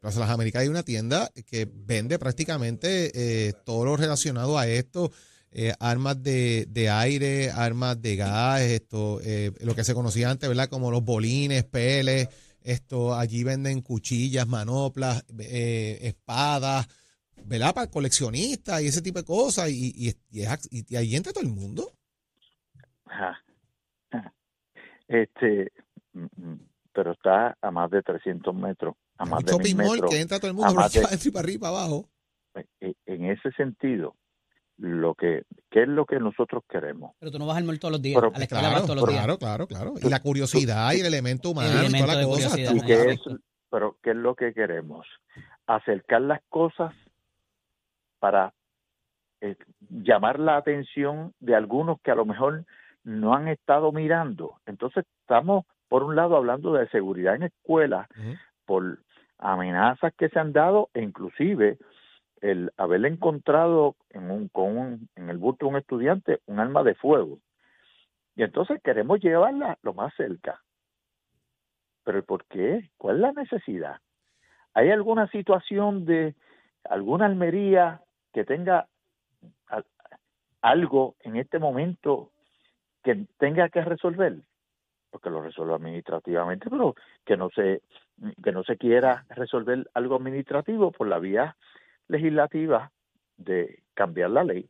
Plaza 0.00 0.20
Las 0.20 0.30
Américas 0.30 0.62
hay 0.62 0.68
una 0.68 0.82
tienda 0.82 1.30
que 1.50 1.66
vende 1.72 2.18
prácticamente 2.18 3.10
eh, 3.14 3.52
todo 3.64 3.84
lo 3.86 3.96
relacionado 3.96 4.58
a 4.58 4.66
esto, 4.66 5.10
eh, 5.58 5.72
armas 5.80 6.22
de, 6.22 6.66
de 6.68 6.90
aire, 6.90 7.50
armas 7.50 8.02
de 8.02 8.14
gas, 8.16 8.60
esto, 8.60 9.20
eh, 9.24 9.52
lo 9.62 9.74
que 9.74 9.84
se 9.84 9.94
conocía 9.94 10.28
antes, 10.30 10.46
¿verdad? 10.46 10.68
Como 10.68 10.90
los 10.90 11.02
bolines, 11.02 11.64
peles, 11.64 12.28
esto, 12.62 13.14
allí 13.14 13.42
venden 13.42 13.80
cuchillas, 13.80 14.46
manoplas, 14.46 15.24
eh, 15.38 15.98
espadas, 16.02 16.86
¿verdad? 17.46 17.72
Para 17.74 17.90
coleccionistas 17.90 18.82
y 18.82 18.88
ese 18.88 19.00
tipo 19.00 19.18
de 19.18 19.24
cosas, 19.24 19.70
y, 19.70 19.94
y, 19.96 20.14
y, 20.30 20.94
ahí 20.94 21.16
entra 21.16 21.32
todo 21.32 21.44
el 21.44 21.50
mundo. 21.54 21.90
Ajá. 23.06 23.42
Este, 25.08 25.72
mm, 26.12 26.24
mm, 26.36 26.60
pero 26.92 27.12
está 27.12 27.56
a 27.62 27.70
más 27.70 27.90
de 27.90 28.02
300 28.02 28.54
metros, 28.54 28.94
a 29.16 29.24
más 29.24 29.42
de 29.42 29.52
shopping 29.52 29.74
mil 29.74 29.86
mall 29.86 29.92
metros. 29.94 30.10
que 30.10 30.20
entra 30.20 30.38
todo 30.38 30.50
el 30.50 30.54
mundo, 30.54 30.74
de- 30.92 31.00
para 31.32 31.40
arriba, 31.44 31.60
para 31.70 31.78
abajo. 31.78 32.10
E- 32.80 32.94
En 33.06 33.24
ese 33.24 33.50
sentido, 33.52 34.14
lo 34.78 35.14
que, 35.14 35.44
¿qué 35.70 35.82
es 35.82 35.88
lo 35.88 36.04
que 36.04 36.18
nosotros 36.20 36.62
queremos? 36.68 37.12
Pero 37.18 37.32
tú 37.32 37.38
no 37.38 37.46
vas 37.46 37.56
al 37.56 37.64
mall 37.64 37.78
todos 37.80 37.92
los 37.92 38.02
días. 38.02 38.20
Pero- 38.20 38.34
a 38.34 38.38
la 38.38 38.44
escuela 38.44 38.62
vas 38.64 38.72
Claro, 38.72 38.86
todos 38.86 38.96
los 39.00 39.08
días. 39.08 39.24
claro, 39.24 39.38
claro, 39.38 39.66
claro. 39.66 39.94
Y 40.02 40.10
la 40.10 40.20
curiosidad 40.20 40.92
y 40.92 41.00
el 41.00 41.06
elemento 41.06 41.50
humano, 41.50 41.68
y 41.74 41.78
elemento 41.86 42.06
toda 42.06 42.20
la 42.22 42.24
cosa. 42.26 42.60
¿Y 42.60 42.80
qué 42.82 43.10
es, 43.12 43.20
pero 43.70 43.96
qué 44.02 44.10
es 44.10 44.16
lo 44.16 44.34
que 44.34 44.52
queremos? 44.52 45.06
Acercar 45.66 46.20
las 46.22 46.40
cosas 46.48 46.94
para 48.18 48.52
eh, 49.40 49.56
llamar 49.90 50.38
la 50.38 50.56
atención 50.56 51.32
de 51.40 51.54
algunos 51.54 52.00
que 52.02 52.10
a 52.10 52.14
lo 52.14 52.24
mejor 52.24 52.64
no 53.04 53.34
han 53.34 53.48
estado 53.48 53.92
mirando. 53.92 54.54
Entonces 54.66 55.04
estamos, 55.20 55.64
por 55.88 56.02
un 56.02 56.16
lado, 56.16 56.36
hablando 56.36 56.72
de 56.72 56.88
seguridad 56.88 57.34
en 57.36 57.44
escuelas, 57.44 58.08
por 58.64 58.98
amenazas 59.38 60.12
que 60.18 60.28
se 60.28 60.38
han 60.38 60.52
dado 60.52 60.88
e 60.94 61.02
inclusive 61.02 61.78
el 62.50 62.72
haber 62.76 63.04
encontrado 63.06 63.96
en 64.10 64.30
un, 64.30 64.48
con 64.48 64.76
un, 64.76 65.08
en 65.16 65.30
el 65.30 65.38
bulto 65.38 65.66
de 65.66 65.70
un 65.70 65.78
estudiante 65.78 66.40
un 66.46 66.60
arma 66.60 66.82
de 66.84 66.94
fuego. 66.94 67.38
Y 68.36 68.42
entonces 68.42 68.80
queremos 68.82 69.20
llevarla 69.20 69.78
lo 69.82 69.94
más 69.94 70.14
cerca. 70.14 70.62
Pero 72.04 72.22
¿por 72.24 72.44
qué? 72.44 72.90
¿Cuál 72.98 73.16
es 73.16 73.22
la 73.22 73.32
necesidad? 73.32 73.96
¿Hay 74.74 74.90
alguna 74.90 75.28
situación 75.28 76.04
de 76.04 76.34
alguna 76.84 77.26
almería 77.26 78.02
que 78.32 78.44
tenga 78.44 78.86
al- 79.66 79.86
algo 80.60 81.16
en 81.20 81.36
este 81.36 81.58
momento 81.58 82.30
que 83.02 83.26
tenga 83.38 83.68
que 83.70 83.82
resolver? 83.82 84.36
Porque 85.10 85.30
lo 85.30 85.42
resuelve 85.42 85.74
administrativamente, 85.74 86.70
pero 86.70 86.94
que 87.24 87.36
no 87.36 87.50
se 87.50 87.82
que 88.42 88.52
no 88.52 88.62
se 88.62 88.76
quiera 88.76 89.24
resolver 89.30 89.90
algo 89.94 90.16
administrativo 90.16 90.90
por 90.90 91.06
la 91.08 91.18
vía 91.18 91.56
legislativa 92.08 92.92
de 93.36 93.82
cambiar 93.94 94.30
la 94.30 94.44
ley. 94.44 94.68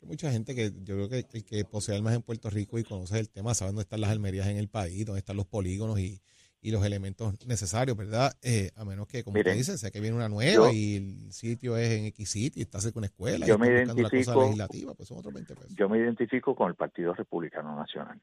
Mucha 0.00 0.30
gente 0.30 0.54
que 0.54 0.70
yo 0.84 0.94
creo 0.94 1.08
que 1.08 1.24
el 1.32 1.44
que 1.44 1.64
posee 1.64 1.96
almas 1.96 2.14
en 2.14 2.22
Puerto 2.22 2.48
Rico 2.50 2.78
y 2.78 2.84
conoce 2.84 3.18
el 3.18 3.28
tema 3.30 3.54
sabe 3.54 3.70
dónde 3.70 3.82
están 3.82 4.00
las 4.00 4.10
almerías 4.10 4.46
en 4.46 4.56
el 4.56 4.68
país, 4.68 5.04
dónde 5.04 5.18
están 5.18 5.36
los 5.36 5.46
polígonos 5.46 5.98
y, 5.98 6.20
y 6.60 6.70
los 6.70 6.84
elementos 6.86 7.34
necesarios, 7.46 7.96
¿verdad? 7.96 8.32
Eh, 8.42 8.70
a 8.76 8.84
menos 8.84 9.08
que, 9.08 9.24
como 9.24 9.34
Miren, 9.34 9.52
usted 9.58 9.58
dice, 9.72 9.78
sea 9.78 9.90
que 9.90 10.00
viene 10.00 10.14
una 10.16 10.28
nueva 10.28 10.68
yo- 10.68 10.72
y 10.72 10.96
el 11.26 11.32
sitio 11.32 11.76
es 11.76 11.90
en 11.90 12.04
X 12.06 12.30
sitio 12.30 12.60
y 12.60 12.62
está 12.62 12.80
cerca 12.80 12.94
de 12.94 12.98
una 13.00 13.06
escuela 13.06 13.44
y 13.44 13.48
Yo 13.48 13.54
está 13.54 13.58
me 13.58 13.70
la 13.72 13.86
cosa 13.86 13.92
identifico- 14.06 14.42
legislativa, 14.44 14.94
pues 14.94 15.08
son 15.08 15.18
otros 15.18 15.34
20 15.34 15.54
pesos. 15.56 15.74
Yo 15.74 15.88
me 15.88 15.98
identifico 15.98 16.54
con 16.54 16.68
el 16.68 16.76
Partido 16.76 17.12
Republicano 17.14 17.74
Nacional. 17.74 18.20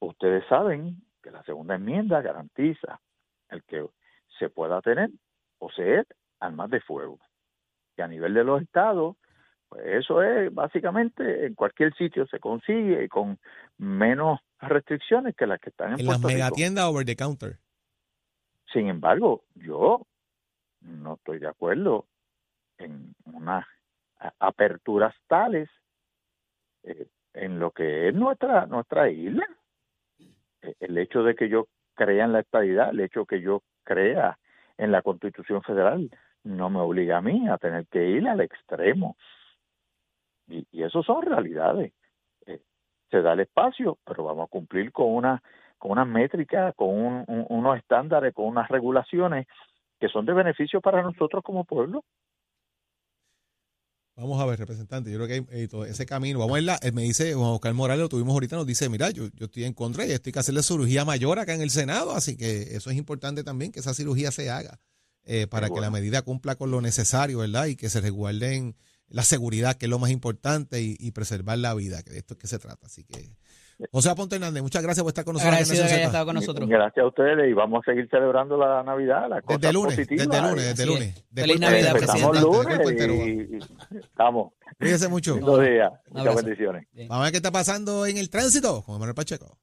Ustedes 0.00 0.44
saben 0.48 1.02
que 1.22 1.30
la 1.30 1.42
segunda 1.44 1.74
enmienda 1.74 2.20
garantiza 2.22 3.00
el 3.50 3.62
que 3.64 3.84
se 4.38 4.48
pueda 4.48 4.80
tener, 4.80 5.10
poseer 5.58 6.06
armas 6.40 6.70
de 6.70 6.80
fuego. 6.80 7.18
Y 7.96 8.02
a 8.02 8.08
nivel 8.08 8.34
de 8.34 8.44
los 8.44 8.62
estados, 8.62 9.16
pues 9.68 9.84
eso 9.86 10.22
es 10.22 10.52
básicamente 10.52 11.46
en 11.46 11.54
cualquier 11.54 11.94
sitio 11.94 12.26
se 12.26 12.38
consigue 12.38 13.08
con 13.08 13.38
menos 13.78 14.40
restricciones 14.60 15.34
que 15.36 15.46
las 15.46 15.60
que 15.60 15.70
están 15.70 15.92
en, 15.92 16.00
En 16.00 16.06
las 16.06 16.20
Puerto 16.20 16.28
megatiendas 16.28 16.84
over 16.84 17.04
the 17.04 17.16
counter. 17.16 17.58
Sin 18.72 18.88
embargo, 18.88 19.44
yo 19.54 20.06
no 20.80 21.14
estoy 21.14 21.38
de 21.38 21.48
acuerdo 21.48 22.06
en 22.78 23.14
unas 23.24 23.66
aperturas 24.38 25.14
tales 25.26 25.68
eh, 26.84 27.08
en 27.34 27.58
lo 27.58 27.70
que 27.70 28.08
es 28.08 28.14
nuestra 28.14 28.66
nuestra 28.66 29.10
isla. 29.10 29.46
Eh, 30.62 30.74
El 30.80 30.98
hecho 30.98 31.22
de 31.22 31.34
que 31.34 31.48
yo 31.48 31.68
crea 31.94 32.24
en 32.24 32.32
la 32.32 32.40
estabilidad, 32.40 32.90
el 32.90 33.00
hecho 33.00 33.26
que 33.26 33.40
yo 33.40 33.62
crea 33.84 34.38
en 34.78 34.92
la 34.92 35.02
Constitución 35.02 35.62
Federal, 35.62 36.10
no 36.44 36.70
me 36.70 36.80
obliga 36.80 37.18
a 37.18 37.22
mí 37.22 37.48
a 37.48 37.58
tener 37.58 37.86
que 37.86 38.04
ir 38.10 38.28
al 38.28 38.40
extremo. 38.40 39.16
Y, 40.48 40.66
y 40.72 40.82
eso 40.82 41.02
son 41.02 41.22
realidades. 41.22 41.92
Eh, 42.46 42.60
se 43.10 43.22
da 43.22 43.32
el 43.32 43.40
espacio, 43.40 43.98
pero 44.04 44.24
vamos 44.24 44.46
a 44.46 44.50
cumplir 44.50 44.92
con 44.92 45.12
una 45.12 45.42
con 45.78 45.90
unas 45.90 46.06
métricas, 46.06 46.72
con 46.76 46.90
un- 46.90 47.24
un- 47.26 47.46
unos 47.48 47.76
estándares, 47.76 48.32
con 48.32 48.44
unas 48.46 48.68
regulaciones 48.68 49.48
que 49.98 50.06
son 50.08 50.24
de 50.24 50.32
beneficio 50.32 50.80
para 50.80 51.02
nosotros 51.02 51.42
como 51.42 51.64
pueblo. 51.64 52.04
Vamos 54.14 54.40
a 54.40 54.46
ver, 54.46 54.60
representante, 54.60 55.10
yo 55.10 55.16
creo 55.16 55.26
que 55.26 55.34
hay, 55.34 55.62
eh, 55.64 55.68
todo 55.68 55.84
ese 55.84 56.06
camino, 56.06 56.38
vamos 56.38 56.52
a 56.52 56.54
verla, 56.54 56.78
me 56.92 57.02
dice 57.02 57.34
Juan 57.34 57.48
Oscar 57.50 57.74
Morales, 57.74 58.02
lo 58.02 58.08
tuvimos 58.08 58.32
ahorita, 58.34 58.54
nos 58.54 58.66
dice, 58.66 58.88
mira, 58.88 59.10
yo, 59.10 59.24
yo 59.34 59.46
estoy 59.46 59.64
en 59.64 59.72
contra 59.72 60.06
y 60.06 60.12
estoy 60.12 60.32
que 60.32 60.38
hacerle 60.38 60.62
cirugía 60.62 61.04
mayor 61.04 61.40
acá 61.40 61.54
en 61.54 61.62
el 61.62 61.70
Senado, 61.70 62.12
así 62.12 62.36
que 62.36 62.76
eso 62.76 62.90
es 62.90 62.96
importante 62.96 63.42
también, 63.42 63.72
que 63.72 63.80
esa 63.80 63.94
cirugía 63.94 64.30
se 64.30 64.50
haga 64.50 64.78
eh, 65.24 65.46
para 65.46 65.68
que 65.70 65.80
la 65.80 65.90
medida 65.90 66.22
cumpla 66.22 66.54
con 66.56 66.70
lo 66.70 66.80
necesario, 66.80 67.38
¿verdad? 67.38 67.66
Y 67.66 67.76
que 67.76 67.88
se 67.90 68.00
resguarden 68.00 68.74
la 69.08 69.22
seguridad, 69.22 69.76
que 69.76 69.86
es 69.86 69.90
lo 69.90 69.98
más 69.98 70.10
importante, 70.10 70.80
y, 70.80 70.96
y 70.98 71.10
preservar 71.12 71.58
la 71.58 71.74
vida, 71.74 72.02
que 72.02 72.10
de 72.12 72.18
esto 72.18 72.34
es 72.34 72.40
que 72.40 72.46
se 72.46 72.58
trata. 72.58 72.86
Así 72.86 73.04
que, 73.04 73.28
José 73.90 74.10
Aponte 74.10 74.36
Hernández, 74.36 74.62
muchas 74.62 74.82
gracias 74.82 75.02
por 75.02 75.10
estar 75.10 75.24
con 75.24 75.34
nosotros. 75.34 75.54
aquí 75.54 75.62
en 75.62 75.64
Agradecido 75.72 75.82
que 75.82 75.82
Nación 75.82 75.98
haya 75.98 76.04
Z. 76.06 76.10
estado 76.12 76.26
con 76.26 76.34
nosotros. 76.36 76.68
Gracias 76.68 77.04
a 77.04 77.08
ustedes 77.08 77.50
y 77.50 77.52
vamos 77.52 77.82
a 77.86 77.90
seguir 77.90 78.08
celebrando 78.10 78.56
la 78.56 78.82
Navidad, 78.84 79.28
las 79.28 79.42
cosas 79.42 79.60
Desde 79.60 79.72
lunes, 79.72 79.96
desde 79.96 80.26
lunes, 80.26 80.64
desde 80.64 80.86
lunes. 80.86 81.24
Feliz 81.34 81.60
Navidad, 81.60 81.92
cuerpo- 81.92 82.62
lunes 82.62 82.88
entero. 82.88 83.14
y, 83.14 83.56
y 83.56 83.98
estamos. 83.98 84.52
Cuídese 84.78 85.08
mucho. 85.08 85.34
Lindo 85.36 85.58
día. 85.58 85.90
Un 86.10 86.18
Muchas 86.20 86.36
bendiciones. 86.36 86.86
Bien. 86.92 87.08
Vamos 87.08 87.20
a 87.22 87.24
ver 87.24 87.32
qué 87.32 87.36
está 87.38 87.50
pasando 87.50 88.06
en 88.06 88.16
el 88.18 88.30
tránsito 88.30 88.82
con 88.82 88.98
Manuel 88.98 89.14
Pacheco. 89.14 89.58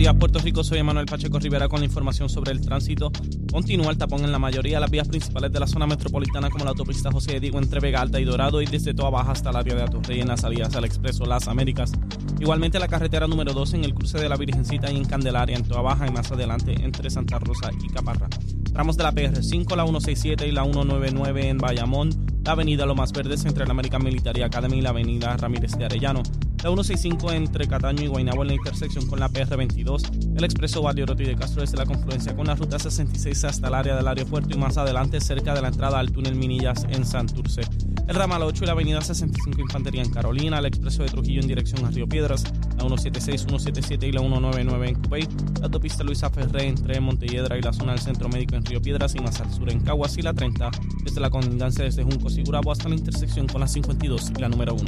Días, 0.00 0.14
Puerto 0.14 0.38
Rico. 0.38 0.64
Soy 0.64 0.82
Manuel 0.82 1.04
Pacheco 1.04 1.38
Rivera 1.38 1.68
con 1.68 1.80
la 1.80 1.84
información 1.84 2.30
sobre 2.30 2.52
el 2.52 2.62
tránsito. 2.62 3.12
Continúa 3.52 3.90
el 3.90 3.98
tapón 3.98 4.24
en 4.24 4.32
la 4.32 4.38
mayoría 4.38 4.78
de 4.78 4.80
las 4.80 4.90
vías 4.90 5.06
principales 5.06 5.52
de 5.52 5.60
la 5.60 5.66
zona 5.66 5.86
metropolitana, 5.86 6.48
como 6.48 6.64
la 6.64 6.70
autopista 6.70 7.12
José 7.12 7.32
de 7.32 7.40
Diego 7.40 7.58
entre 7.58 7.80
Vega 7.80 8.00
Alta 8.00 8.18
y 8.18 8.24
Dorado, 8.24 8.62
y 8.62 8.66
desde 8.66 8.94
Toa 8.94 9.10
Baja 9.10 9.32
hasta 9.32 9.50
el 9.50 9.56
área 9.56 9.74
de 9.74 9.82
Atorrey 9.82 10.20
en 10.20 10.28
las 10.28 10.40
salidas 10.40 10.74
al 10.74 10.86
Expreso 10.86 11.26
Las 11.26 11.48
Américas. 11.48 11.92
Igualmente 12.40 12.78
la 12.78 12.88
carretera 12.88 13.26
número 13.26 13.52
2 13.52 13.74
en 13.74 13.84
el 13.84 13.92
cruce 13.92 14.18
de 14.18 14.30
la 14.30 14.36
Virgencita 14.36 14.90
y 14.90 14.96
en 14.96 15.04
Candelaria, 15.04 15.54
en 15.54 15.64
Toa 15.64 15.82
Baja, 15.82 16.06
y 16.08 16.10
más 16.10 16.32
adelante 16.32 16.72
entre 16.82 17.10
Santa 17.10 17.38
Rosa 17.38 17.70
y 17.84 17.92
Caparra. 17.92 18.30
Tramos 18.72 18.96
de 18.96 19.02
la 19.02 19.12
PR5, 19.12 19.76
la 19.76 19.84
167 19.84 20.48
y 20.48 20.52
la 20.52 20.62
199 20.62 21.46
en 21.46 21.58
Bayamón, 21.58 22.39
la 22.44 22.52
avenida 22.52 22.86
Lomas 22.86 23.12
Verdes 23.12 23.44
entre 23.44 23.64
la 23.64 23.72
American 23.72 24.02
Military 24.02 24.42
Academy 24.42 24.78
y 24.78 24.80
la 24.80 24.90
avenida 24.90 25.36
Ramírez 25.36 25.72
de 25.72 25.84
Arellano, 25.84 26.22
la 26.62 26.70
165 26.70 27.32
entre 27.32 27.66
Cataño 27.66 28.04
y 28.04 28.06
Guaynabo 28.06 28.42
en 28.42 28.48
la 28.48 28.54
intersección 28.54 29.06
con 29.06 29.20
la 29.20 29.28
PR22, 29.30 30.36
el 30.36 30.44
expreso 30.44 30.82
Barrio 30.82 31.06
Roto 31.06 31.22
y 31.22 31.26
de 31.26 31.36
Castro 31.36 31.62
desde 31.62 31.76
la 31.76 31.86
confluencia 31.86 32.34
con 32.34 32.46
la 32.46 32.54
ruta 32.54 32.78
66 32.78 33.44
hasta 33.44 33.68
el 33.68 33.74
área 33.74 33.96
del 33.96 34.08
aeropuerto 34.08 34.54
y 34.54 34.58
más 34.58 34.76
adelante 34.76 35.20
cerca 35.20 35.54
de 35.54 35.62
la 35.62 35.68
entrada 35.68 35.98
al 35.98 36.12
túnel 36.12 36.34
Minillas 36.34 36.84
en 36.90 37.04
Santurce. 37.06 37.62
El 38.08 38.14
ramal 38.14 38.42
8 38.42 38.64
y 38.64 38.66
la 38.66 38.72
avenida 38.72 39.00
65 39.00 39.60
Infantería 39.60 40.02
en 40.02 40.10
Carolina, 40.10 40.58
el 40.58 40.66
expreso 40.66 41.02
de 41.02 41.08
Trujillo 41.08 41.40
en 41.40 41.48
dirección 41.48 41.84
a 41.84 41.90
Río 41.90 42.08
Piedras, 42.08 42.44
la 42.80 42.96
176, 42.96 43.42
177 43.42 44.06
y 44.06 44.12
la 44.12 44.20
199 44.20 44.88
en 44.88 44.94
Cupey, 44.94 45.28
la 45.58 45.66
autopista 45.66 46.02
Luisa 46.02 46.30
Ferré 46.30 46.68
entre 46.68 46.98
Montelledra 47.00 47.58
y 47.58 47.62
la 47.62 47.72
zona 47.72 47.92
del 47.92 48.00
Centro 48.00 48.28
Médico 48.28 48.56
en 48.56 48.64
Río 48.64 48.80
Piedras 48.80 49.14
y 49.14 49.20
más 49.20 49.40
al 49.40 49.52
sur 49.52 49.70
en 49.70 49.80
Caguas 49.80 50.16
y 50.16 50.22
la 50.22 50.32
30, 50.32 50.70
desde 51.04 51.20
la 51.20 51.30
colindancia 51.30 51.84
desde 51.84 52.02
Juncos 52.02 52.38
y 52.38 52.42
Gurabo 52.42 52.72
hasta 52.72 52.88
la 52.88 52.94
intersección 52.94 53.46
con 53.46 53.60
la 53.60 53.68
52 53.68 54.32
y 54.36 54.40
la 54.40 54.48
número 54.48 54.74
1. 54.74 54.84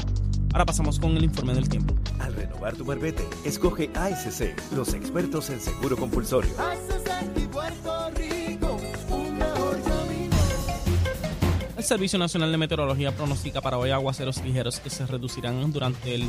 Ahora 0.53 0.67
pasamos 0.67 0.99
con 0.99 1.17
el 1.17 1.25
informe 1.25 1.55
del 1.55 1.69
tiempo. 1.69 1.95
Al 2.19 2.35
renovar 2.35 2.75
tu 2.77 2.85
barbete, 2.85 3.27
escoge 3.45 3.91
ASC, 3.95 4.55
los 4.75 4.95
expertos 4.95 5.51
en 5.51 5.61
seguro 5.61 5.97
compulsorio. 5.97 6.51
Servicio 11.93 12.19
Nacional 12.19 12.51
de 12.51 12.57
Meteorología 12.57 13.15
pronostica 13.15 13.61
para 13.61 13.77
hoy 13.77 13.91
aguaceros 13.91 14.43
ligeros 14.43 14.81
que 14.81 14.89
se 14.89 15.05
reducirán 15.05 15.71
durante 15.75 16.15
el 16.15 16.25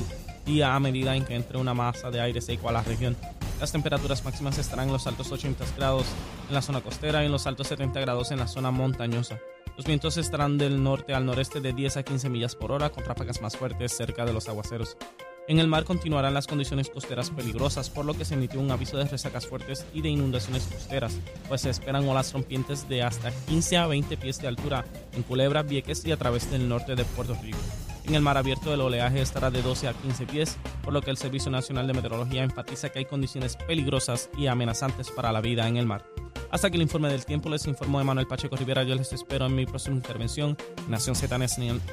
día 0.45 0.75
a 0.75 0.79
medida 0.81 1.15
en 1.15 1.23
que 1.23 1.35
entre 1.35 1.57
una 1.57 1.73
masa 1.73 2.11
de 2.11 2.19
aire 2.19 2.41
seco 2.41 2.67
a 2.67 2.73
la 2.73 2.83
región. 2.83 3.15
Las 3.61 3.71
temperaturas 3.71 4.25
máximas 4.25 4.57
estarán 4.57 4.87
en 4.87 4.91
los 4.91 5.07
altos 5.07 5.31
80 5.31 5.63
grados 5.77 6.05
en 6.49 6.53
la 6.53 6.61
zona 6.61 6.81
costera 6.81 7.23
y 7.23 7.27
en 7.27 7.31
los 7.31 7.47
altos 7.47 7.67
70 7.67 7.97
grados 8.01 8.31
en 8.31 8.39
la 8.39 8.47
zona 8.49 8.71
montañosa. 8.71 9.39
Los 9.77 9.85
vientos 9.85 10.17
estarán 10.17 10.57
del 10.57 10.83
norte 10.83 11.13
al 11.13 11.25
noreste 11.25 11.61
de 11.61 11.71
10 11.71 11.95
a 11.95 12.03
15 12.03 12.27
millas 12.27 12.57
por 12.57 12.73
hora 12.73 12.89
con 12.89 13.05
ráfagas 13.05 13.41
más 13.41 13.55
fuertes 13.55 13.95
cerca 13.95 14.25
de 14.25 14.33
los 14.33 14.49
aguaceros. 14.49 14.97
En 15.45 15.59
el 15.59 15.67
mar 15.67 15.83
continuarán 15.83 16.33
las 16.33 16.47
condiciones 16.47 16.89
costeras 16.89 17.29
peligrosas, 17.29 17.89
por 17.89 18.05
lo 18.05 18.13
que 18.13 18.23
se 18.23 18.35
emitió 18.35 18.61
un 18.61 18.71
aviso 18.71 18.97
de 18.97 19.03
resacas 19.03 19.45
fuertes 19.45 19.85
y 19.93 20.01
de 20.01 20.07
inundaciones 20.07 20.63
costeras, 20.63 21.19
pues 21.49 21.61
se 21.61 21.69
esperan 21.69 22.07
olas 22.07 22.31
rompientes 22.31 22.87
de 22.87 23.03
hasta 23.03 23.29
15 23.47 23.77
a 23.77 23.87
20 23.87 24.15
pies 24.15 24.39
de 24.39 24.47
altura 24.47 24.85
en 25.11 25.23
Culebra, 25.23 25.61
Vieques 25.61 26.05
y 26.05 26.13
a 26.13 26.17
través 26.17 26.49
del 26.49 26.69
norte 26.69 26.95
de 26.95 27.03
Puerto 27.03 27.35
Rico. 27.41 27.57
En 28.05 28.15
el 28.15 28.21
mar 28.21 28.37
abierto 28.37 28.73
el 28.73 28.79
oleaje 28.79 29.21
estará 29.21 29.51
de 29.51 29.61
12 29.61 29.89
a 29.89 29.93
15 29.93 30.25
pies, 30.27 30.57
por 30.81 30.93
lo 30.93 31.01
que 31.01 31.11
el 31.11 31.17
Servicio 31.17 31.51
Nacional 31.51 31.87
de 31.87 31.93
Meteorología 31.93 32.43
enfatiza 32.43 32.89
que 32.89 32.99
hay 32.99 33.05
condiciones 33.05 33.57
peligrosas 33.57 34.29
y 34.37 34.47
amenazantes 34.47 35.11
para 35.11 35.33
la 35.33 35.41
vida 35.41 35.67
en 35.67 35.75
el 35.75 35.85
mar. 35.85 36.05
Hasta 36.53 36.67
aquí 36.67 36.75
el 36.75 36.83
informe 36.83 37.09
del 37.09 37.25
tiempo 37.25 37.49
les 37.49 37.65
informó 37.65 37.99
Emanuel 37.99 38.27
Pacheco 38.27 38.55
Rivera. 38.55 38.83
Yo 38.83 38.93
les 38.93 39.11
espero 39.11 39.47
en 39.47 39.55
mi 39.55 39.65
próxima 39.65 39.95
intervención 39.95 40.55
en 40.77 40.91
Nación 40.91 41.15
Z 41.15 41.35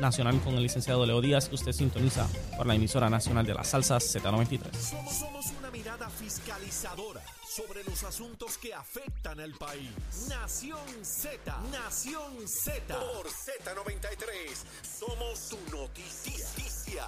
Nacional 0.02 0.38
con 0.42 0.54
el 0.54 0.62
licenciado 0.62 1.06
Leo 1.06 1.22
Díaz, 1.22 1.48
que 1.48 1.54
usted 1.54 1.72
sintoniza 1.72 2.28
por 2.58 2.66
la 2.66 2.74
emisora 2.74 3.08
nacional 3.08 3.46
de 3.46 3.54
las 3.54 3.68
salsas 3.68 4.14
Z93. 4.14 4.70
Somos, 4.76 5.14
somos 5.14 5.46
una 5.58 5.70
mirada 5.70 6.10
fiscalizadora 6.10 7.22
sobre 7.48 7.82
los 7.84 8.04
asuntos 8.04 8.58
que 8.58 8.74
afectan 8.74 9.40
al 9.40 9.54
país. 9.54 9.88
Nación 10.28 10.78
Z, 11.00 11.38
Nación 11.72 12.46
Z. 12.46 12.98
Por 12.98 13.28
Z93, 13.28 14.26
somos 14.82 15.48
tu 15.48 15.56
noticia. 15.74 17.06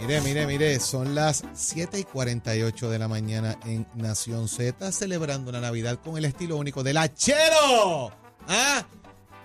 Mire, 0.00 0.20
mire, 0.22 0.46
mire, 0.46 0.80
son 0.80 1.14
las 1.14 1.44
7 1.52 1.98
y 1.98 2.04
48 2.04 2.88
de 2.88 2.98
la 2.98 3.06
mañana 3.06 3.58
en 3.66 3.86
Nación 3.94 4.48
Z, 4.48 4.90
celebrando 4.92 5.52
la 5.52 5.60
Navidad 5.60 5.98
con 6.02 6.16
el 6.16 6.24
estilo 6.24 6.56
único 6.56 6.82
del 6.82 6.96
Achero. 6.96 8.10
¿Ah? 8.48 8.82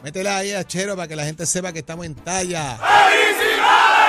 Métela 0.02 0.38
ahí, 0.38 0.54
Achero, 0.54 0.96
para 0.96 1.10
que 1.10 1.16
la 1.16 1.26
gente 1.26 1.46
sepa 1.46 1.74
que 1.74 1.80
estamos 1.80 2.06
en 2.06 2.16
talla. 2.16 2.80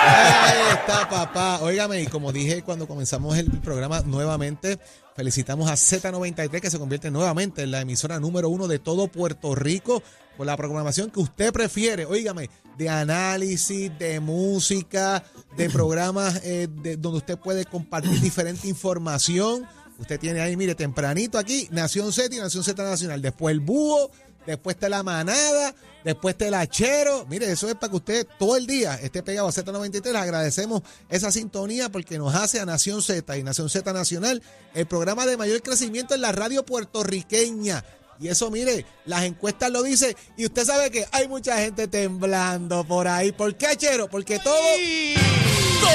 Ahí 0.07 0.75
está, 0.79 1.09
papá. 1.09 1.59
Óigame, 1.63 2.01
y 2.01 2.07
como 2.07 2.33
dije 2.33 2.63
cuando 2.63 2.87
comenzamos 2.87 3.37
el 3.37 3.51
programa 3.61 4.03
nuevamente, 4.03 4.79
felicitamos 5.17 5.69
a 5.69 5.75
Z93 5.75 6.61
que 6.61 6.71
se 6.71 6.79
convierte 6.79 7.11
nuevamente 7.11 7.63
en 7.63 7.73
la 7.73 7.81
emisora 7.81 8.21
número 8.21 8.49
uno 8.49 8.69
de 8.69 8.79
todo 8.79 9.09
Puerto 9.09 9.55
Rico 9.57 10.03
con 10.37 10.47
la 10.47 10.57
programación 10.57 11.11
que 11.11 11.19
usted 11.19 11.53
prefiere. 11.53 12.07
Óigame, 12.07 12.51
de 12.79 12.89
análisis, 12.89 13.91
de 13.99 14.21
música, 14.21 15.25
de 15.57 15.71
programas 15.71 16.41
eh, 16.45 16.69
de, 16.71 16.97
donde 16.97 17.19
usted 17.19 17.39
puede 17.39 17.65
compartir 17.65 18.21
diferente 18.21 18.69
información. 18.69 19.67
Usted 19.99 20.21
tiene 20.21 20.41
ahí, 20.41 20.57
mire, 20.57 20.75
tempranito 20.75 21.37
aquí, 21.37 21.69
Nación 21.73 22.13
Z 22.13 22.35
y 22.35 22.39
Nación 22.39 22.63
Z 22.63 22.81
Nacional. 22.85 23.23
Después 23.23 23.53
el 23.53 23.61
búho, 23.61 24.11
después 24.47 24.77
está 24.77 24.89
la 24.89 25.03
manada, 25.03 25.75
después 26.07 26.35
está 26.35 26.47
el 26.47 26.55
hachero. 26.55 27.27
Mire, 27.29 27.51
eso 27.51 27.69
es 27.69 27.75
para 27.75 27.91
que 27.91 27.97
usted 27.97 28.27
todo 28.39 28.57
el 28.57 28.67
día 28.67 28.95
esté 28.95 29.25
pegado 29.25 29.49
a 29.49 29.53
Z93. 29.53 30.13
Le 30.13 30.19
agradecemos 30.19 30.83
esa 31.09 31.33
sintonía 31.33 31.91
porque 31.91 32.17
nos 32.17 32.35
hace 32.35 32.61
a 32.61 32.65
Nación 32.65 33.03
Z 33.03 33.37
y 33.37 33.43
Nación 33.43 33.69
Z 33.69 33.93
Nacional 33.93 34.41
el 34.75 34.87
programa 34.87 35.27
de 35.27 35.37
mayor 35.37 35.63
crecimiento 35.63 36.15
en 36.15 36.21
la 36.21 36.31
radio 36.31 36.65
puertorriqueña. 36.65 37.85
Y 38.21 38.29
eso, 38.29 38.53
mire, 38.53 38.87
las 39.05 39.25
encuestas 39.25 39.71
lo 39.71 39.83
dicen. 39.83 40.15
Y 40.37 40.47
usted 40.47 40.65
sabe 40.65 40.93
que 40.93 41.07
hay 41.11 41.27
mucha 41.27 41.59
gente 41.59 41.89
temblando 41.89 42.85
por 42.85 43.09
ahí. 43.09 43.33
¿Por 43.33 43.57
qué, 43.57 43.67
Achero? 43.67 44.09
Porque 44.09 44.39
todo 44.39 44.55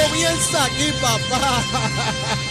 comienza 0.09 0.65
aquí, 0.65 0.91
papá. 1.01 1.63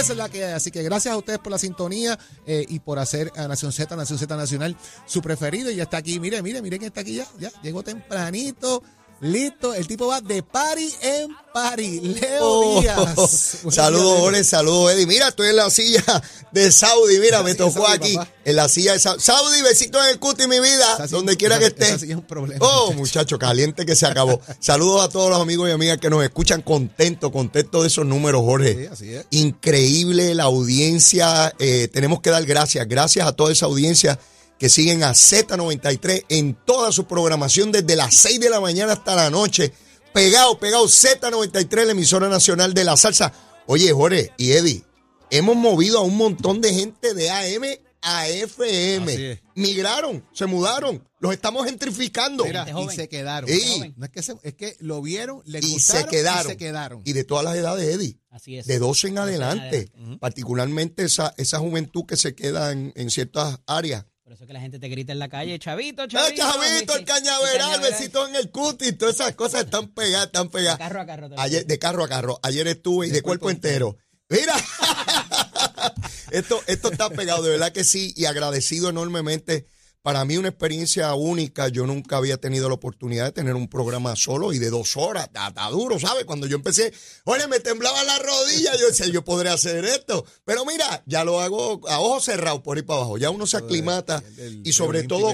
Esa 0.00 0.12
es 0.12 0.18
la 0.18 0.28
que 0.28 0.44
hay. 0.44 0.52
Así 0.52 0.70
que 0.70 0.82
gracias 0.82 1.14
a 1.14 1.16
ustedes 1.16 1.38
por 1.38 1.52
la 1.52 1.58
sintonía 1.58 2.18
eh, 2.46 2.64
y 2.68 2.80
por 2.80 2.98
hacer 2.98 3.32
a 3.36 3.46
Nación 3.48 3.72
Z, 3.72 3.94
Nación 3.96 4.18
Z 4.18 4.36
Nacional 4.36 4.76
su 5.06 5.22
preferido. 5.22 5.70
Y 5.70 5.76
ya 5.76 5.84
está 5.84 5.98
aquí. 5.98 6.18
Mire, 6.18 6.42
mire, 6.42 6.62
mire 6.62 6.78
que 6.78 6.86
está 6.86 7.02
aquí 7.02 7.16
ya. 7.16 7.26
Ya 7.38 7.50
llegó 7.62 7.82
tempranito. 7.82 8.82
Listo. 9.22 9.72
El 9.74 9.86
tipo 9.86 10.06
va 10.08 10.20
de 10.20 10.42
party 10.42 10.92
en 11.00 11.28
party. 11.54 12.00
Leo 12.00 12.38
Oh, 12.44 12.80
Díaz. 12.80 13.58
Saludos. 13.70 14.18
Jorge, 14.20 14.44
saludos, 14.44 14.92
Eddie. 14.92 15.06
Mira, 15.06 15.28
estoy 15.28 15.48
en 15.48 15.56
la 15.56 15.70
silla 15.70 16.02
de 16.50 16.70
Saudi. 16.70 17.18
Mira, 17.18 17.38
La 17.38 17.42
me 17.44 17.54
tocó 17.54 17.86
Saudi, 17.86 17.92
aquí, 17.94 18.14
papá. 18.16 18.30
en 18.44 18.56
la 18.56 18.68
silla 18.68 18.92
de 18.92 18.98
Saudi. 18.98 19.20
Saudi, 19.20 19.62
besito 19.62 20.02
en 20.02 20.10
el 20.10 20.18
cuti, 20.18 20.46
mi 20.46 20.60
vida, 20.60 20.94
Esa 20.94 21.06
donde 21.08 21.36
quiera 21.36 21.58
que 21.58 21.66
esté. 21.66 21.92
es 21.94 22.02
un 22.02 22.22
problema, 22.22 22.64
Oh, 22.64 22.86
muchacho. 22.92 22.98
muchacho, 22.98 23.38
caliente 23.38 23.86
que 23.86 23.96
se 23.96 24.06
acabó. 24.06 24.40
Saludos 24.60 25.02
a 25.04 25.08
todos 25.08 25.30
los 25.30 25.40
amigos 25.40 25.68
y 25.68 25.72
amigas 25.72 25.98
que 25.98 26.10
nos 26.10 26.22
escuchan 26.24 26.60
contentos, 26.62 27.30
contentos 27.30 27.82
de 27.82 27.88
esos 27.88 28.04
números, 28.06 28.42
Jorge. 28.42 28.74
Sí, 28.74 28.86
así 28.86 29.14
es. 29.14 29.26
Increíble 29.30 30.34
la 30.34 30.44
audiencia. 30.44 31.54
eh, 31.58 31.88
tenemos 31.92 32.20
que 32.20 32.30
dar 32.30 32.44
gracias. 32.44 32.86
Gracias 32.88 33.26
a 33.26 33.32
toda 33.32 33.52
esa 33.52 33.66
audiencia 33.66 34.18
que 34.58 34.68
siguen 34.68 35.02
a 35.02 35.10
Z93 35.12 36.26
en 36.28 36.54
toda 36.64 36.92
su 36.92 37.06
programación 37.06 37.72
desde 37.72 37.96
las 37.96 38.14
6 38.14 38.40
de 38.40 38.50
la 38.50 38.60
mañana 38.60 38.92
hasta 38.92 39.14
la 39.16 39.30
noche. 39.30 39.72
Pegado, 40.12 40.58
pegado, 40.58 40.86
Z93, 40.86 41.84
la 41.86 41.92
emisora 41.92 42.28
nacional 42.28 42.74
de 42.74 42.84
la 42.84 42.96
salsa. 42.96 43.32
Oye, 43.66 43.92
Jorge 43.92 44.30
y 44.36 44.52
Eddie, 44.52 44.84
hemos 45.30 45.56
movido 45.56 45.98
a 45.98 46.02
un 46.02 46.16
montón 46.16 46.60
de 46.60 46.72
gente 46.74 47.14
de 47.14 47.30
AM 47.30 47.64
a 48.02 48.28
FM. 48.28 49.12
Así 49.12 49.24
es. 49.24 49.38
Migraron, 49.54 50.24
se 50.32 50.46
mudaron, 50.46 51.06
los 51.20 51.32
estamos 51.32 51.64
gentrificando. 51.66 52.44
Mira, 52.44 52.66
y 52.68 52.94
se 52.94 53.08
quedaron. 53.08 53.48
Sí. 53.48 53.94
No 53.96 54.04
es 54.04 54.10
que 54.10 54.22
se- 54.22 54.34
es 54.42 54.54
que 54.54 54.76
lo 54.80 55.00
vieron, 55.02 55.40
le 55.44 55.60
y 55.60 55.72
gustaron 55.72 56.04
se 56.04 56.08
quedaron. 56.10 56.46
y 56.46 56.50
se 56.50 56.56
quedaron. 56.56 57.02
Y 57.04 57.12
de 57.12 57.24
todas 57.24 57.44
las 57.44 57.56
edades, 57.56 57.94
Eddie. 57.94 58.18
Así 58.30 58.58
es. 58.58 58.66
De 58.66 58.78
12 58.78 59.08
en 59.08 59.14
12 59.14 59.22
en 59.32 59.38
adelante. 59.38 59.88
adelante. 59.94 60.18
Particularmente 60.18 61.04
esa, 61.04 61.32
esa 61.36 61.58
juventud 61.58 62.04
que 62.06 62.16
se 62.16 62.34
queda 62.34 62.72
en, 62.72 62.92
en 62.96 63.10
ciertas 63.10 63.60
áreas. 63.66 64.04
Por 64.32 64.36
eso 64.38 64.46
que 64.46 64.54
la 64.54 64.60
gente 64.62 64.78
te 64.78 64.88
grita 64.88 65.12
en 65.12 65.18
la 65.18 65.28
calle, 65.28 65.58
chavito, 65.58 66.04
¡Eh, 66.04 66.08
chavito. 66.08 66.42
chavito, 66.42 66.96
el 66.96 67.04
cañaveral, 67.04 67.82
besito 67.82 68.26
en 68.26 68.34
el 68.34 68.50
cutis! 68.50 68.96
Todas 68.96 69.16
esas 69.16 69.34
cosas 69.34 69.64
están 69.64 69.88
pegadas, 69.88 70.28
están 70.28 70.44
De 70.46 70.52
pegadas. 70.54 70.78
carro 70.78 71.02
a 71.02 71.04
carro. 71.04 71.28
lo 71.28 71.38
Ayer, 71.38 71.66
de 71.66 71.78
carro 71.78 72.02
a 72.02 72.08
carro. 72.08 72.40
Ayer 72.42 72.66
estuve 72.66 73.08
y 73.08 73.10
de, 73.10 73.20
cuerpo, 73.20 73.50
entero. 73.50 73.98
Mira, 74.30 74.54
esto, 76.30 76.62
esto 76.66 76.90
está 76.92 77.10
pegado, 77.10 77.42
de 77.42 77.50
verdad 77.50 77.72
que 77.72 77.84
sí, 77.84 78.14
y 78.16 78.24
agradecido 78.24 78.88
enormemente. 78.88 79.66
Para 80.02 80.24
mí 80.24 80.36
una 80.36 80.48
experiencia 80.48 81.14
única, 81.14 81.68
yo 81.68 81.86
nunca 81.86 82.16
había 82.16 82.36
tenido 82.36 82.68
la 82.68 82.74
oportunidad 82.74 83.26
de 83.26 83.32
tener 83.32 83.54
un 83.54 83.68
programa 83.68 84.16
solo 84.16 84.52
y 84.52 84.58
de 84.58 84.68
dos 84.68 84.96
horas, 84.96 85.26
está, 85.32 85.50
duro, 85.70 86.00
¿sabes? 86.00 86.24
Cuando 86.24 86.48
yo 86.48 86.56
empecé, 86.56 86.92
oye, 87.24 87.46
me 87.46 87.60
temblaba 87.60 88.02
la 88.02 88.18
rodilla, 88.18 88.76
yo 88.76 88.88
decía, 88.88 89.06
yo 89.06 89.24
podré 89.24 89.50
hacer 89.50 89.84
esto, 89.84 90.24
pero 90.44 90.64
mira, 90.66 91.04
ya 91.06 91.22
lo 91.22 91.40
hago 91.40 91.80
a 91.88 92.00
ojos 92.00 92.24
cerrados 92.24 92.62
por 92.62 92.76
ahí 92.76 92.82
para 92.82 92.98
abajo, 92.98 93.16
ya 93.16 93.30
uno 93.30 93.46
se 93.46 93.56
aclimata 93.58 94.20
El- 94.26 94.40
el- 94.40 94.66
y 94.66 94.72
sobre 94.72 94.98
todo 95.08 95.30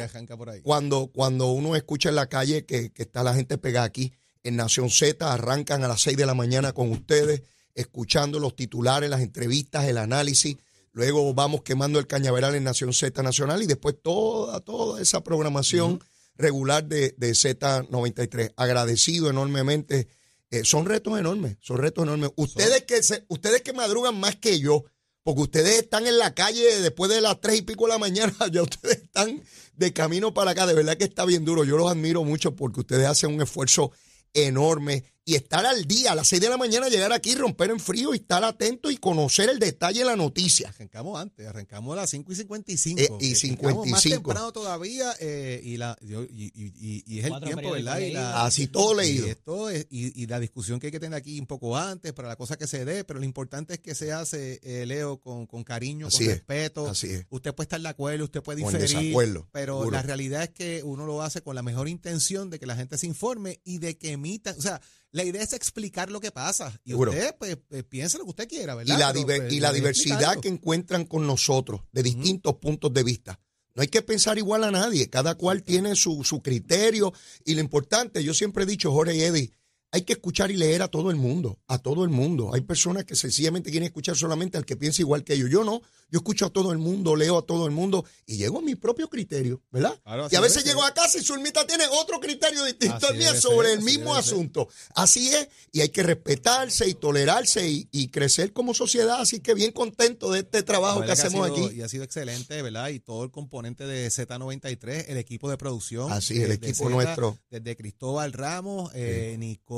cuando, 0.62 1.06
cuando 1.14 1.46
uno 1.46 1.74
escucha 1.74 2.10
en 2.10 2.16
la 2.16 2.28
calle 2.28 2.66
que, 2.66 2.90
que 2.92 3.02
está 3.04 3.22
la 3.22 3.32
gente 3.34 3.56
pegada 3.56 3.86
aquí 3.86 4.12
en 4.42 4.56
Nación 4.56 4.90
Z, 4.90 5.32
arrancan 5.32 5.82
a 5.82 5.88
las 5.88 6.02
6 6.02 6.16
de 6.18 6.26
la 6.26 6.34
mañana 6.34 6.72
con 6.72 6.90
ustedes, 6.92 7.42
escuchando 7.74 8.38
los 8.38 8.54
titulares, 8.54 9.08
las 9.08 9.20
entrevistas, 9.22 9.86
el 9.86 9.96
análisis. 9.98 10.56
Luego 10.98 11.32
vamos 11.32 11.62
quemando 11.62 12.00
el 12.00 12.08
cañaveral 12.08 12.56
en 12.56 12.64
Nación 12.64 12.92
Z 12.92 13.22
Nacional 13.22 13.62
y 13.62 13.66
después 13.66 13.94
toda, 14.02 14.58
toda 14.58 15.00
esa 15.00 15.22
programación 15.22 16.02
regular 16.34 16.86
de, 16.86 17.14
de 17.16 17.30
Z93. 17.30 18.54
Agradecido 18.56 19.30
enormemente. 19.30 20.08
Eh, 20.50 20.62
son 20.64 20.86
retos 20.86 21.16
enormes, 21.16 21.56
son 21.60 21.78
retos 21.78 22.02
enormes. 22.02 22.30
Ustedes 22.34 22.82
que, 22.82 23.00
se, 23.04 23.24
ustedes 23.28 23.62
que 23.62 23.72
madrugan 23.72 24.18
más 24.18 24.34
que 24.34 24.58
yo, 24.58 24.86
porque 25.22 25.42
ustedes 25.42 25.78
están 25.78 26.08
en 26.08 26.18
la 26.18 26.34
calle 26.34 26.80
después 26.80 27.08
de 27.12 27.20
las 27.20 27.40
tres 27.40 27.58
y 27.58 27.62
pico 27.62 27.84
de 27.84 27.92
la 27.92 27.98
mañana, 27.98 28.34
ya 28.52 28.62
ustedes 28.62 29.04
están 29.04 29.40
de 29.76 29.92
camino 29.92 30.34
para 30.34 30.50
acá. 30.50 30.66
De 30.66 30.74
verdad 30.74 30.96
que 30.96 31.04
está 31.04 31.24
bien 31.24 31.44
duro. 31.44 31.62
Yo 31.62 31.76
los 31.78 31.88
admiro 31.88 32.24
mucho 32.24 32.56
porque 32.56 32.80
ustedes 32.80 33.06
hacen 33.06 33.32
un 33.32 33.40
esfuerzo 33.40 33.92
enorme 34.34 35.04
y 35.28 35.34
estar 35.34 35.66
al 35.66 35.84
día, 35.84 36.12
a 36.12 36.14
las 36.14 36.26
seis 36.26 36.40
de 36.40 36.48
la 36.48 36.56
mañana, 36.56 36.88
llegar 36.88 37.12
aquí, 37.12 37.34
romper 37.34 37.70
en 37.70 37.78
frío 37.80 38.14
y 38.14 38.16
estar 38.16 38.42
atento 38.44 38.90
y 38.90 38.96
conocer 38.96 39.50
el 39.50 39.58
detalle 39.58 39.98
de 40.00 40.06
la 40.06 40.16
noticia. 40.16 40.70
Arrancamos 40.70 41.20
antes, 41.20 41.46
arrancamos 41.46 41.92
a 41.92 41.96
las 42.00 42.08
5 42.10 42.32
y 42.32 42.36
55. 42.36 43.00
Eh, 43.00 43.08
y 43.20 43.34
Arrancamos 43.34 43.86
Más 43.88 44.02
55. 44.02 44.14
temprano 44.30 44.52
todavía 44.52 45.12
eh, 45.20 45.60
y, 45.62 45.76
la, 45.76 45.98
y, 46.00 46.14
y- 46.14 46.52
y- 46.54 47.04
y 47.06 47.18
es 47.18 47.24
el 47.26 47.30
Cuatro 47.30 47.48
tiempo, 47.50 47.70
¿verdad? 47.72 47.98
Y, 47.98 48.12
la- 48.12 48.44
Así 48.46 48.68
todo 48.68 48.94
leído. 48.94 49.26
Y, 49.26 49.30
esto 49.30 49.68
es- 49.68 49.86
y, 49.90 50.22
y 50.22 50.26
la 50.28 50.40
discusión 50.40 50.80
que 50.80 50.86
hay 50.86 50.92
que 50.92 51.00
tener 51.00 51.18
aquí 51.18 51.38
un 51.38 51.46
poco 51.46 51.76
antes 51.76 52.14
para 52.14 52.28
la 52.28 52.36
cosa 52.36 52.56
que 52.56 52.66
se 52.66 52.86
dé, 52.86 53.04
pero 53.04 53.18
lo 53.18 53.26
importante 53.26 53.74
es 53.74 53.80
que 53.80 53.94
se 53.94 54.12
hace, 54.12 54.60
eh, 54.62 54.86
Leo, 54.86 55.20
con, 55.20 55.46
con 55.46 55.62
cariño, 55.62 56.06
Así 56.06 56.24
con 56.24 56.26
es, 56.28 56.32
respeto. 56.38 56.88
así 56.88 57.08
es. 57.08 57.26
Usted 57.28 57.54
puede 57.54 57.66
estar 57.66 57.80
de 57.82 57.88
acuerdo, 57.88 58.24
usted 58.24 58.42
puede 58.42 58.60
diferir, 58.64 58.80
desacuerdo, 58.88 59.46
pero 59.52 59.74
seguro. 59.80 59.90
la 59.90 60.00
realidad 60.02 60.42
es 60.44 60.50
que 60.50 60.82
uno 60.84 61.04
lo 61.04 61.20
hace 61.22 61.42
con 61.42 61.54
la 61.54 61.62
mejor 61.62 61.86
intención 61.86 62.48
de 62.48 62.58
que 62.58 62.64
la 62.64 62.76
gente 62.76 62.96
se 62.96 63.06
informe 63.06 63.60
y 63.64 63.76
de 63.78 63.98
que 63.98 64.12
emitan, 64.12 64.56
o 64.58 64.62
sea, 64.62 64.80
la 65.12 65.24
idea 65.24 65.42
es 65.42 65.52
explicar 65.52 66.10
lo 66.10 66.20
que 66.20 66.30
pasa 66.30 66.78
y 66.84 66.90
Seguro. 66.90 67.10
usted 67.12 67.34
pues, 67.38 67.56
pues, 67.68 67.84
piense 67.84 68.18
lo 68.18 68.24
que 68.24 68.30
usted 68.30 68.48
quiera, 68.48 68.74
Y 68.74 68.76
¿verdad? 68.78 68.98
la, 68.98 69.12
diver- 69.14 69.38
pues, 69.42 69.52
y 69.52 69.60
la 69.60 69.68
hay 69.68 69.74
que 69.74 69.80
diversidad 69.80 70.12
explicarlo. 70.16 70.40
que 70.42 70.48
encuentran 70.48 71.04
con 71.04 71.26
nosotros 71.26 71.80
de 71.92 72.02
distintos 72.02 72.54
puntos 72.56 72.92
de 72.92 73.02
vista. 73.02 73.40
No 73.74 73.82
hay 73.82 73.88
que 73.88 74.02
pensar 74.02 74.38
igual 74.38 74.64
a 74.64 74.70
nadie, 74.72 75.08
cada 75.08 75.36
cual 75.36 75.62
tiene 75.62 75.94
su, 75.94 76.24
su 76.24 76.42
criterio 76.42 77.12
y 77.44 77.54
lo 77.54 77.60
importante, 77.60 78.24
yo 78.24 78.34
siempre 78.34 78.64
he 78.64 78.66
dicho, 78.66 78.90
Jorge 78.92 79.14
y 79.16 79.22
Eddie, 79.22 79.52
hay 79.90 80.02
que 80.02 80.12
escuchar 80.12 80.50
y 80.50 80.56
leer 80.56 80.82
a 80.82 80.88
todo 80.88 81.10
el 81.10 81.16
mundo, 81.16 81.58
a 81.66 81.78
todo 81.78 82.04
el 82.04 82.10
mundo. 82.10 82.50
Hay 82.54 82.60
personas 82.60 83.04
que 83.04 83.16
sencillamente 83.16 83.70
quieren 83.70 83.86
escuchar 83.86 84.16
solamente 84.16 84.58
al 84.58 84.66
que 84.66 84.76
piensa 84.76 85.00
igual 85.02 85.24
que 85.24 85.32
ellos. 85.34 85.48
Yo 85.50 85.64
no, 85.64 85.80
yo 86.10 86.18
escucho 86.18 86.46
a 86.46 86.50
todo 86.50 86.72
el 86.72 86.78
mundo, 86.78 87.16
leo 87.16 87.38
a 87.38 87.42
todo 87.42 87.64
el 87.66 87.72
mundo 87.72 88.04
y 88.26 88.36
llego 88.36 88.58
a 88.58 88.62
mi 88.62 88.74
propio 88.74 89.08
criterio, 89.08 89.62
¿verdad? 89.70 89.98
Claro, 90.04 90.28
y 90.30 90.36
a 90.36 90.40
veces 90.40 90.64
llego 90.64 90.84
a 90.84 90.92
casa 90.92 91.18
y 91.18 91.22
Zulmita 91.24 91.66
tiene 91.66 91.84
otro 91.90 92.20
criterio 92.20 92.64
distinto 92.64 93.06
al 93.06 93.16
mío 93.16 93.34
sobre 93.34 93.68
ser, 93.70 93.78
el 93.78 93.84
mismo 93.84 94.10
ser. 94.14 94.20
asunto. 94.24 94.68
Así 94.94 95.28
es, 95.30 95.48
y 95.72 95.80
hay 95.80 95.88
que 95.88 96.02
respetarse 96.02 96.86
y 96.88 96.94
tolerarse 96.94 97.68
y, 97.68 97.88
y 97.90 98.08
crecer 98.08 98.52
como 98.52 98.74
sociedad. 98.74 99.20
Así 99.20 99.40
que 99.40 99.54
bien 99.54 99.72
contento 99.72 100.30
de 100.32 100.40
este 100.40 100.62
trabajo 100.62 101.00
que 101.02 101.12
hacemos 101.12 101.46
sido- 101.48 101.66
aquí. 101.66 101.76
Y 101.78 101.82
ha 101.82 101.88
sido 101.88 102.04
excelente, 102.04 102.60
¿verdad? 102.62 102.88
Y 102.90 103.00
todo 103.00 103.24
el 103.24 103.30
componente 103.30 103.86
de 103.86 104.08
Z93, 104.08 105.06
el 105.08 105.16
equipo 105.16 105.48
de 105.50 105.56
producción. 105.56 106.12
Así, 106.12 106.40
el 106.42 106.52
equipo 106.52 106.84
Z, 106.84 106.90
nuestro. 106.90 107.38
Desde 107.50 107.74
Cristóbal 107.76 108.32
Ramos, 108.34 108.90
eh, 108.94 109.36
Nicole, 109.38 109.77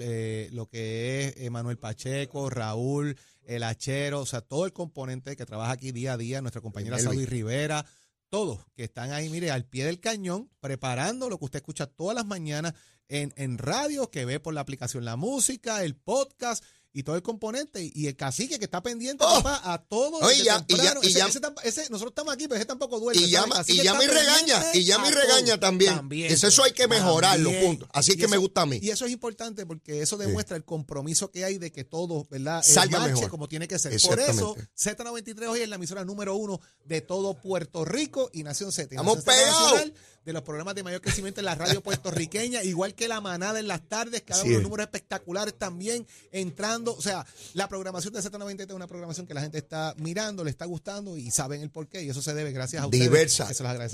eh, 0.00 0.48
lo 0.52 0.66
que 0.68 1.34
es 1.36 1.50
Manuel 1.50 1.78
Pacheco, 1.78 2.50
Raúl, 2.50 3.16
el 3.44 3.62
Hachero, 3.62 4.20
o 4.20 4.26
sea, 4.26 4.40
todo 4.40 4.66
el 4.66 4.72
componente 4.72 5.36
que 5.36 5.46
trabaja 5.46 5.72
aquí 5.72 5.92
día 5.92 6.14
a 6.14 6.16
día, 6.16 6.40
nuestra 6.40 6.60
compañera. 6.60 6.98
Saudi 6.98 7.24
Rivera, 7.24 7.84
todos 8.28 8.60
que 8.74 8.84
están 8.84 9.12
ahí, 9.12 9.28
mire, 9.28 9.50
al 9.50 9.64
pie 9.64 9.84
del 9.84 10.00
cañón, 10.00 10.50
preparando 10.60 11.28
lo 11.28 11.38
que 11.38 11.46
usted 11.46 11.58
escucha 11.58 11.86
todas 11.86 12.14
las 12.14 12.26
mañanas 12.26 12.74
en, 13.08 13.32
en 13.36 13.58
radio, 13.58 14.10
que 14.10 14.24
ve 14.24 14.38
por 14.38 14.54
la 14.54 14.60
aplicación 14.60 15.04
la 15.04 15.16
música, 15.16 15.82
el 15.82 15.96
podcast 15.96 16.62
y 16.92 17.02
todo 17.02 17.16
el 17.16 17.22
componente. 17.22 17.90
Y 17.94 18.06
el 18.06 18.16
cacique 18.16 18.58
que 18.58 18.64
está 18.64 18.82
pendiente, 18.82 19.24
Oh. 19.26 19.42
papá, 19.42 19.60
a 19.72 19.78
todo. 19.78 20.18
Oye, 20.18 20.38
ya- 20.38 20.42
y 20.42 20.44
ya- 20.44 20.66
temprano. 20.66 21.00
y 21.02 21.06
ese- 21.08 21.18
ya- 21.18 21.26
ese 21.28 21.40
tam- 21.40 21.54
ese- 21.62 21.88
nosotros 21.90 22.10
estamos 22.12 22.32
aquí, 22.34 22.44
pero 22.48 22.56
ese 22.56 22.64
tampoco 22.66 22.98
duerme. 22.98 23.22
Y 23.22 23.30
llama, 23.30 23.62
y 23.66 23.82
llama 23.82 24.00
regaña, 24.06 24.64
y 24.74 24.84
llama 24.84 25.08
y 25.08 25.12
regaña 25.12 25.60
también. 25.60 25.94
También. 25.94 26.32
Eso, 26.32 26.46
eso 26.48 26.64
hay 26.64 26.72
que 26.72 26.88
mejorarlo, 26.88 27.50
punto. 27.60 27.88
Así 27.92 28.16
que 28.16 28.26
me 28.28 28.36
gusta 28.36 28.62
a 28.62 28.66
mí. 28.66 28.78
Y 28.82 28.90
eso 28.90 29.04
es 29.06 29.12
importante 29.12 29.66
porque 29.66 30.02
eso 30.02 30.16
demuestra 30.16 30.56
el 30.56 30.64
compromiso 30.64 31.30
que 31.30 31.44
hay 31.44 31.58
de 31.58 31.70
que 31.72 31.84
todo, 31.84 32.26
¿verdad? 32.30 32.60
Eh, 32.66 32.72
Salga 32.72 33.00
mejor. 33.06 33.28
como 33.28 33.48
tiene 33.48 33.68
que 33.68 33.78
ser. 33.78 33.92
Por 34.00 34.18
eso, 34.20 34.56
Exactamente. 34.74 35.34
Z93 35.34 35.48
hoy 35.48 35.60
es 35.60 35.68
la 35.68 35.76
emisora 35.76 36.04
número 36.04 36.34
uno 36.36 36.60
de 36.84 37.00
todo 37.00 37.34
Puerto 37.34 37.84
Rico 37.84 38.30
y 38.32 38.42
Nación 38.42 38.72
Z. 38.72 38.88
Estamos 38.94 39.22
pegados. 39.24 39.92
De 40.24 40.32
los 40.34 40.42
programas 40.42 40.74
de 40.74 40.82
mayor 40.82 41.00
crecimiento 41.00 41.40
en 41.40 41.46
la 41.46 41.54
radio 41.54 41.82
puertorriqueña, 41.82 42.62
igual 42.62 42.94
que 42.94 43.08
la 43.08 43.18
manada 43.22 43.60
en 43.60 43.66
las 43.66 43.88
tardes, 43.88 44.22
cada 44.26 44.42
uno 44.42 44.48
de 44.50 44.54
los 44.56 44.62
números 44.64 44.84
espectaculares 44.84 45.54
también 45.56 46.06
entrando. 46.32 46.94
O 46.94 47.00
sea, 47.00 47.24
la 47.54 47.66
programación 47.68 48.12
de 48.12 48.20
Z93 48.20 48.66
es 48.68 48.70
una 48.74 48.86
programación 48.86 49.26
que 49.26 49.32
la 49.32 49.40
gente 49.40 49.56
está 49.56 49.94
mirando, 49.96 50.44
le 50.44 50.50
está 50.50 50.66
gustando 50.66 51.16
y 51.16 51.30
saben 51.30 51.62
el 51.62 51.70
porqué. 51.70 52.02
Y 52.02 52.10
eso 52.10 52.20
se 52.20 52.34
debe 52.34 52.52
gracias 52.52 52.82
a 52.82 52.86
ustedes. 52.86 53.04
diversa, 53.04 53.48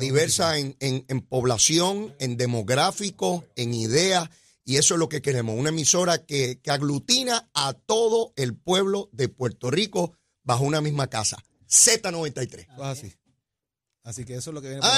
diversa 0.06 0.58
en, 0.58 0.76
en- 0.80 1.04
en 1.06 1.20
población, 1.20 2.12
en 2.18 2.36
demográfico, 2.36 3.44
en 3.54 3.72
ideas, 3.72 4.28
y 4.64 4.76
eso 4.78 4.94
es 4.94 4.98
lo 4.98 5.08
que 5.08 5.22
queremos, 5.22 5.56
una 5.56 5.68
emisora 5.68 6.24
que, 6.24 6.58
que 6.60 6.70
aglutina 6.72 7.48
a 7.54 7.74
todo 7.74 8.32
el 8.34 8.56
pueblo 8.56 9.08
de 9.12 9.28
Puerto 9.28 9.70
Rico 9.70 10.14
bajo 10.42 10.64
una 10.64 10.80
misma 10.80 11.08
casa. 11.08 11.36
Z93. 11.68 12.66
muchísimo. 12.66 12.82
Así. 12.84 13.12
Así 14.02 14.24
que 14.24 14.34
eso 14.34 14.50
es 14.50 14.54
lo 14.54 14.60
que 14.62 14.68
viene. 14.68 14.82
por. 14.82 14.90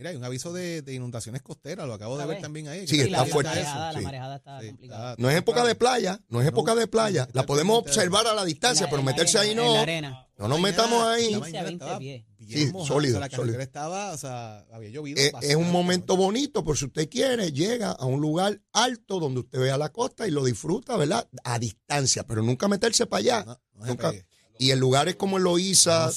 Mira, 0.00 0.10
hay 0.10 0.16
un 0.16 0.24
aviso 0.24 0.50
de, 0.50 0.80
de 0.80 0.94
inundaciones 0.94 1.42
costeras, 1.42 1.86
lo 1.86 1.92
acabo 1.92 2.16
de 2.16 2.24
ver 2.24 2.40
también 2.40 2.68
ahí. 2.68 2.88
Sí, 2.88 3.02
está 3.02 3.26
fuerte 3.26 3.50
a 3.50 3.54
La 3.54 3.60
marejada, 3.60 3.92
la 3.92 3.98
sí. 3.98 4.04
marejada 4.06 4.36
está 4.36 4.60
Sí, 4.62 4.66
complicada. 4.68 5.14
No 5.18 5.28
es 5.28 5.36
época 5.36 5.62
de 5.62 5.74
playa, 5.74 6.20
no 6.30 6.40
es 6.40 6.48
época 6.48 6.74
de 6.74 6.86
playa. 6.86 7.28
La 7.34 7.44
podemos 7.44 7.78
observar 7.80 8.26
a 8.26 8.32
la 8.32 8.46
distancia, 8.46 8.88
pero 8.88 9.02
meterse 9.02 9.38
ahí 9.38 9.54
no. 9.54 9.66
En 9.66 9.74
la 9.74 9.80
arena. 9.82 10.26
No 10.38 10.48
nos 10.48 10.58
metamos 10.58 11.02
ahí. 11.04 11.32
La 11.32 11.36
15 11.36 11.36
a 11.36 11.40
mañana 11.40 11.64
20 11.66 11.84
estaba 11.84 11.98
pies. 11.98 12.24
bien 12.38 12.70
Sí, 12.72 12.72
sólido, 12.86 13.18
o 13.18 13.20
sea, 13.20 13.20
la 13.20 13.28
carretera 13.28 13.36
sólido. 13.36 13.60
estaba, 13.60 14.12
o 14.12 14.16
sea, 14.16 14.60
había 14.72 14.88
llovido. 14.88 15.20
Es, 15.42 15.54
un 15.54 15.70
momento 15.70 16.16
bonito, 16.16 16.64
por 16.64 16.78
si 16.78 16.86
usted 16.86 17.06
quiere, 17.10 17.52
llega 17.52 17.90
a 17.90 18.06
un 18.06 18.22
lugar 18.22 18.58
alto 18.72 19.20
donde 19.20 19.40
usted 19.40 19.58
vea 19.60 19.76
la 19.76 19.90
costa 19.92 20.26
y 20.26 20.30
lo 20.30 20.42
disfruta, 20.42 20.96
¿verdad? 20.96 21.28
A 21.44 21.58
distancia, 21.58 22.26
pero 22.26 22.40
nunca 22.42 22.68
meterse 22.68 23.04
para 23.04 23.18
allá. 23.20 23.44
No, 23.44 23.60
no 23.74 23.82
se 23.82 23.88
Nunca. 23.90 24.12
Y 24.58 24.72
en 24.72 24.78
lugares 24.78 25.16
como 25.16 25.38
en 25.38 25.44
Loíza, 25.44 26.10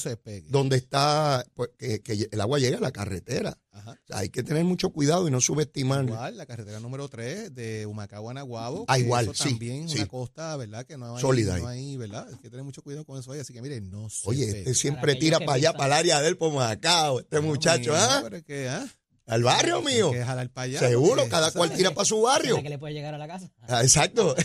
donde 0.48 0.76
está, 0.76 1.44
pues, 1.54 1.70
que, 1.78 2.02
que 2.02 2.28
el 2.30 2.40
agua 2.42 2.58
llega 2.58 2.76
a 2.76 2.80
la 2.80 2.92
carretera. 2.92 3.58
Ajá. 3.74 3.90
O 3.90 4.06
sea, 4.06 4.18
hay 4.18 4.28
que 4.28 4.42
tener 4.44 4.64
mucho 4.64 4.90
cuidado 4.90 5.26
y 5.26 5.30
no 5.30 5.40
subestimar. 5.40 6.04
Igual, 6.04 6.36
la 6.36 6.46
carretera 6.46 6.78
número 6.78 7.08
3 7.08 7.54
de 7.54 7.86
Humacao 7.86 8.30
a 8.30 8.34
Naguabo. 8.34 8.84
Ah, 8.86 8.98
igual, 8.98 9.24
eso 9.24 9.34
sí, 9.34 9.50
también 9.50 9.84
es 9.84 9.92
sí. 9.92 9.98
una 9.98 10.06
costa, 10.06 10.56
¿verdad? 10.56 10.86
Que 10.86 10.96
no 10.96 11.16
hay, 11.16 11.20
Sólida 11.20 11.58
no 11.58 11.66
ahí. 11.66 11.90
hay, 11.90 11.96
¿verdad? 11.96 12.28
Hay 12.30 12.38
que 12.38 12.50
tener 12.50 12.64
mucho 12.64 12.82
cuidado 12.82 13.04
con 13.04 13.18
eso 13.18 13.32
ahí. 13.32 13.40
Así 13.40 13.52
que, 13.52 13.60
mire, 13.60 13.80
no 13.80 14.08
sé. 14.08 14.22
Oye, 14.26 14.58
este 14.58 14.74
siempre 14.74 15.16
tira 15.16 15.40
para 15.40 15.54
allá, 15.54 15.72
para 15.72 15.86
el 15.86 15.92
área 15.92 16.20
del 16.20 16.36
Pomacao, 16.36 17.20
este 17.20 17.40
muchacho, 17.40 17.94
¿ah? 17.96 18.20
pero 18.22 18.36
es 18.36 18.44
que, 18.44 18.68
¿ah? 18.68 18.86
Al 19.26 19.42
barrio 19.42 19.80
mío. 19.80 20.10
que 20.12 20.22
jalar 20.22 20.50
para 20.50 20.64
allá, 20.66 20.78
Seguro, 20.80 21.14
porque, 21.16 21.30
cada 21.30 21.50
cual 21.50 21.72
tira 21.72 21.92
para 21.92 22.04
su 22.04 22.20
barrio. 22.20 22.56
¿Sabe 22.56 22.62
que 22.64 22.68
le 22.68 22.78
puede 22.78 22.92
llegar 22.92 23.14
a 23.14 23.18
la 23.18 23.26
casa? 23.26 23.50
Ah, 23.68 23.82
Exacto. 23.82 24.34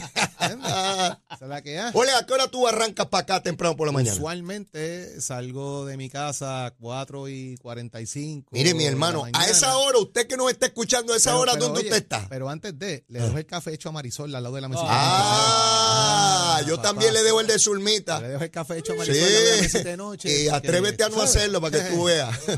La 1.42 1.62
que. 1.62 1.80
Ole, 1.94 2.12
¿a 2.12 2.26
qué 2.26 2.34
hora 2.34 2.48
tú 2.48 2.68
arrancas 2.68 3.08
para 3.08 3.22
acá 3.24 3.44
temprano 3.44 3.76
por 3.76 3.88
la 3.88 3.92
mañana? 3.94 4.16
Usualmente 4.16 5.20
salgo 5.22 5.86
de 5.86 5.96
mi 5.98 6.10
casa 6.10 6.66
a 6.68 6.72
4 6.72 7.28
y 7.30 7.58
45. 7.58 8.50
Mire, 8.52 8.74
mi 8.74 8.86
hermano, 8.86 9.26
a 9.34 9.48
esa 9.48 9.78
hora, 9.78 9.98
usted 10.00 10.28
que 10.28 10.38
nos 10.38 10.50
está 10.52 10.68
escuchando, 10.68 11.14
a 11.14 11.18
esa 11.18 11.32
Pero- 11.32 11.40
hora, 11.42 11.52
pero, 11.54 11.66
¿dónde 11.66 11.80
oye, 11.82 11.90
usted 11.90 12.02
está? 12.04 12.26
Pero 12.30 12.50
antes 12.50 12.78
de, 12.78 13.04
le 13.08 13.20
dejo 13.22 13.38
el 13.38 13.46
café 13.46 13.74
hecho 13.74 13.90
a 13.90 13.92
Marisol 13.92 14.34
al 14.36 14.44
lado 14.44 14.56
de 14.56 14.62
la 14.62 14.68
mesita. 14.70 14.88
Ah, 14.90 16.62
yo 16.68 16.76
papá. 16.78 16.90
también 16.90 17.14
le 17.14 17.24
dejo 17.24 17.42
el 17.42 17.48
de 17.48 17.54
Le 17.54 17.60
Zulmita. 17.60 18.20
dejo 18.22 18.44
el 18.44 18.52
café 18.52 18.78
hecho 18.78 18.94
a 18.94 18.96
Sí, 18.96 19.00
Marisol 19.00 19.24
al 19.28 19.34
lado 19.34 19.46
de 19.46 19.56
la 19.56 19.62
mesita 19.62 19.90
de 19.90 19.98
noche. 19.98 20.44
y 20.44 20.48
atrévete 20.50 21.04
a 21.04 21.10
no 21.10 21.16
¿sabes? 21.18 21.36
hacerlo 21.36 21.62
para 21.62 21.84
que 21.84 21.90
tú 21.90 22.04
veas. 22.06 22.38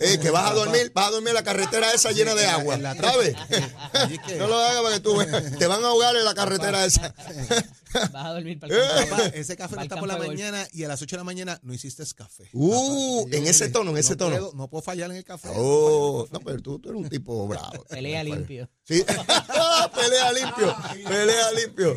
Eh, 0.00 0.18
que 0.20 0.30
vas 0.30 0.50
a 0.50 0.54
dormir, 0.54 0.90
vas 0.94 1.08
a 1.08 1.10
dormir 1.10 1.28
en 1.28 1.34
la 1.34 1.44
carretera 1.44 1.92
esa 1.92 2.10
llena 2.12 2.34
de 2.34 2.46
agua, 2.46 2.78
¿sabes? 3.00 3.34
No 4.38 4.46
lo 4.46 4.58
hagas 4.58 4.82
para 4.82 4.94
que 4.94 5.00
tú 5.00 5.16
veas. 5.16 5.58
Te 5.58 5.66
van 5.66 5.84
a 5.84 5.88
ahogar 5.88 6.16
en 6.16 6.24
la 6.24 6.34
carretera 6.34 6.84
esa. 6.84 7.14
Vas 8.12 8.26
a 8.26 8.32
dormir 8.34 8.58
para 8.58 8.74
el. 8.74 9.08
Papá, 9.08 9.26
ese 9.34 9.56
café 9.56 9.76
no 9.76 9.82
está 9.82 9.96
por 9.98 10.08
la 10.08 10.16
de 10.18 10.26
mañana 10.26 10.66
y 10.72 10.84
a 10.84 10.88
las 10.88 11.00
8 11.00 11.16
de 11.16 11.20
la 11.20 11.24
mañana 11.24 11.60
no 11.62 11.72
hiciste 11.72 12.02
café. 12.14 12.48
Uh, 12.52 13.24
Papá, 13.24 13.36
en 13.36 13.46
ese 13.46 13.68
tono, 13.68 13.90
en 13.92 13.98
ese 13.98 14.10
no 14.12 14.16
tono. 14.16 14.36
puedo- 14.36 14.52
no 14.54 14.68
puedo 14.68 14.82
fallar 14.82 15.10
en 15.10 15.16
el 15.16 15.24
café. 15.24 15.48
Oh, 15.54 16.26
no, 16.30 16.40
pero 16.40 16.60
tú, 16.60 16.78
tú 16.78 16.90
eres 16.90 17.02
un 17.02 17.08
tipo 17.08 17.46
bravo. 17.48 17.84
Pelea 17.88 18.22
limpio. 18.24 18.68
Sí. 18.82 19.02
pelea 19.94 20.32
limpio, 20.32 20.76
pelea 21.08 21.52
limpio. 21.52 21.96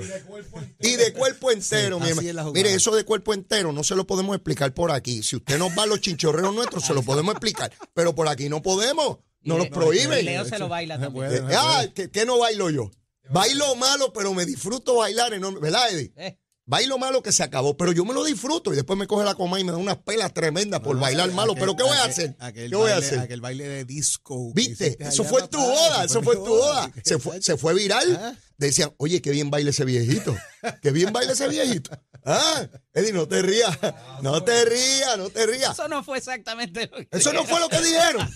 Y 0.79 0.95
de 0.95 1.13
cuerpo 1.13 1.51
entero, 1.51 1.99
Sí, 2.03 2.13
mi 2.19 2.27
hermano. 2.29 2.51
Mire, 2.53 2.73
eso 2.73 2.95
de 2.95 3.03
cuerpo 3.03 3.33
entero 3.33 3.71
no 3.73 3.83
se 3.83 3.95
lo 3.95 4.07
podemos 4.07 4.35
explicar 4.35 4.73
por 4.73 4.91
aquí. 4.91 5.23
Si 5.23 5.35
usted 5.35 5.57
nos 5.57 5.77
va 5.77 5.83
a 5.83 5.85
los 5.87 5.99
chinchorreos 6.01 6.53
nuestros, 6.53 6.85
se 6.85 6.93
lo 6.93 7.01
podemos 7.03 7.33
explicar. 7.33 7.71
Pero 7.93 8.15
por 8.15 8.27
aquí 8.27 8.49
no 8.49 8.61
podemos. 8.61 9.17
Y 9.43 9.49
Nos 9.49 9.67
prohíben. 9.67 10.19
y 10.19 10.23
Leo 10.23 10.45
se 10.45 10.59
lo 10.59 10.67
baila 10.67 10.97
No 10.97 11.05
también. 11.05 11.45
no 11.47 11.49
ah, 11.57 11.75
puede. 11.77 11.93
¿qué, 11.93 12.11
qué 12.11 12.25
no 12.25 12.37
bailo 12.37 12.69
yo? 12.69 12.91
Bailo 13.29 13.75
malo, 13.75 14.11
pero 14.13 14.33
me 14.33 14.45
disfruto 14.45 14.95
bailar 14.97 15.33
enorme. 15.33 15.59
¿Verdad, 15.59 15.91
Eddie? 15.91 16.11
Eh, 16.17 16.37
Bailo 16.69 16.97
malo 16.97 17.23
que 17.23 17.31
se 17.31 17.43
acabó, 17.43 17.77
pero 17.77 17.93
yo 17.93 18.03
me 18.03 18.13
lo 18.13 18.25
disfruto 18.25 18.73
y 18.73 18.75
después 18.75 18.99
me 18.99 19.07
coge 19.07 19.23
la 19.23 19.35
coma 19.35 19.57
y 19.57 19.63
me 19.63 19.71
da 19.71 19.77
unas 19.77 19.95
pelas 19.99 20.33
tremendas 20.33 20.81
por 20.81 20.95
No, 20.97 21.01
bailar 21.01 21.29
aquel- 21.29 21.35
malo. 21.35 21.55
¿Pero 21.55 21.77
qué 21.77 21.83
voy 21.83 21.95
a 21.95 22.03
hacer? 22.03 22.35
aquel 22.39 22.69
¿Qué 22.69 22.75
voy 22.75 22.91
a 22.91 22.95
baile- 22.95 23.05
hacer? 23.07 23.19
Aquel 23.19 23.39
baile 23.39 23.67
de 23.69 23.85
disco. 23.85 24.51
¿Viste? 24.53 24.97
Eso 24.99 25.23
fue 25.23 25.43
en 25.43 25.47
tu 25.47 25.59
boda, 25.59 26.03
eso 26.03 26.21
fue 26.21 26.35
en 26.35 26.43
tu 26.43 26.49
boda. 26.49 26.91
¿Qué 26.91 27.01
Se 27.05 27.19
fue, 27.19 27.41
se 27.41 27.55
fue 27.55 27.73
viral. 27.73 28.19
Ah. 28.21 28.33
Decían, 28.57 28.91
oye, 28.97 29.21
qué 29.21 29.29
bien 29.31 29.49
baila 29.49 29.69
ese 29.69 29.85
viejito. 29.85 30.35
Qué 30.81 30.91
bien 30.91 31.13
baila 31.13 31.31
ese 31.33 31.47
viejito. 31.47 31.91
Ah, 32.29 32.67
Eddie, 32.93 33.13
no 33.13 33.25
te 33.25 33.41
rías. 33.41 33.77
No 34.21 34.43
te 34.43 34.65
rías, 34.65 35.17
no 35.17 35.29
te 35.29 35.45
rías. 35.45 35.71
eso 35.71 35.87
no 35.87 36.03
fue 36.03 36.17
exactamente 36.17 36.89
lo 36.91 36.97
que 36.97 37.07
Eso 37.11 37.31
no 37.31 37.45
fue 37.45 37.59
lo 37.61 37.69
que 37.69 37.79
dijeron. 37.81 38.27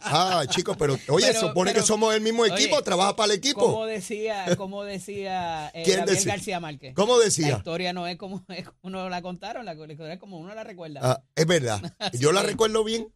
Ah, 0.00 0.44
chicos, 0.48 0.76
pero 0.76 0.98
oye, 1.08 1.28
Pero- 1.28 1.40
supone 1.40 1.70
pero- 1.70 1.82
que 1.82 1.86
somos 1.86 2.14
el 2.14 2.20
mismo 2.20 2.44
equipo, 2.44 2.74
oye, 2.76 2.84
trabaja 2.84 3.14
para 3.14 3.32
el 3.32 3.40
Como 3.40 3.50
equipo. 3.50 3.86
decía, 3.86 4.56
como 4.56 4.82
decía 4.84 5.68
eh, 5.72 5.82
¿Quién 5.84 5.98
Gabriel 6.00 6.16
decía? 6.16 6.32
García 6.32 6.60
Márquez. 6.60 6.94
¿Cómo 6.94 7.16
La 7.18 7.24
decía? 7.24 7.56
historia 7.56 7.92
no 7.92 8.06
es 8.08 8.16
como, 8.18 8.44
es 8.48 8.64
como 8.66 8.78
uno 8.82 9.08
la 9.08 9.22
contaron, 9.22 9.64
la 9.64 9.72
historia 9.74 10.14
es 10.14 10.18
como 10.18 10.38
uno 10.38 10.52
la 10.54 10.64
recuerda. 10.64 11.00
Ah, 11.02 11.22
es 11.36 11.46
verdad. 11.46 11.80
Yo 12.12 12.32
la 12.32 12.42
recuerdo 12.42 12.82
bien. 12.84 13.06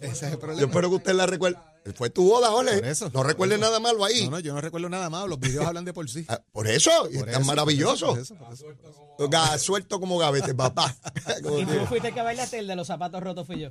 Ese 0.00 0.26
es 0.28 0.32
el 0.34 0.38
Yo 0.58 0.66
espero 0.66 0.88
que 0.90 0.96
usted 0.96 1.12
la 1.14 1.26
recuerde. 1.26 1.58
Fue 1.94 2.08
tu 2.08 2.26
boda, 2.28 2.50
Ole. 2.50 2.88
Eso. 2.90 3.10
No 3.12 3.22
recuerde 3.22 3.58
nada 3.58 3.78
malo 3.78 4.04
ahí. 4.04 4.24
No, 4.24 4.32
no, 4.32 4.38
yo 4.40 4.54
no 4.54 4.60
recuerdo 4.60 4.88
nada 4.88 5.10
más. 5.10 5.28
Los 5.28 5.38
videos 5.38 5.66
hablan 5.66 5.84
de 5.84 5.92
por 5.92 6.08
sí. 6.08 6.24
Ah, 6.28 6.40
Por 6.50 6.66
eso, 6.66 6.90
y 7.10 7.18
Por 7.18 7.28
es 7.28 7.32
tan 7.34 7.42
eso, 7.42 7.50
maravilloso. 7.50 8.06
por 8.08 8.18
eso, 8.18 8.34
por 8.36 8.52
eso, 8.52 8.64
por 8.64 8.90
eso. 8.90 9.30
Ga- 9.30 9.58
Suelto 9.58 10.00
como 10.00 10.16
gavete, 10.18 10.54
papá. 10.54 10.94
Y 11.58 11.64
tú 11.66 11.86
fuiste 11.86 12.08
el 12.08 12.14
que 12.14 12.22
bailaste, 12.22 12.58
el 12.58 12.66
de 12.66 12.76
los 12.76 12.86
zapatos 12.86 13.22
rotos 13.22 13.46
fui 13.46 13.60
yo. 13.60 13.70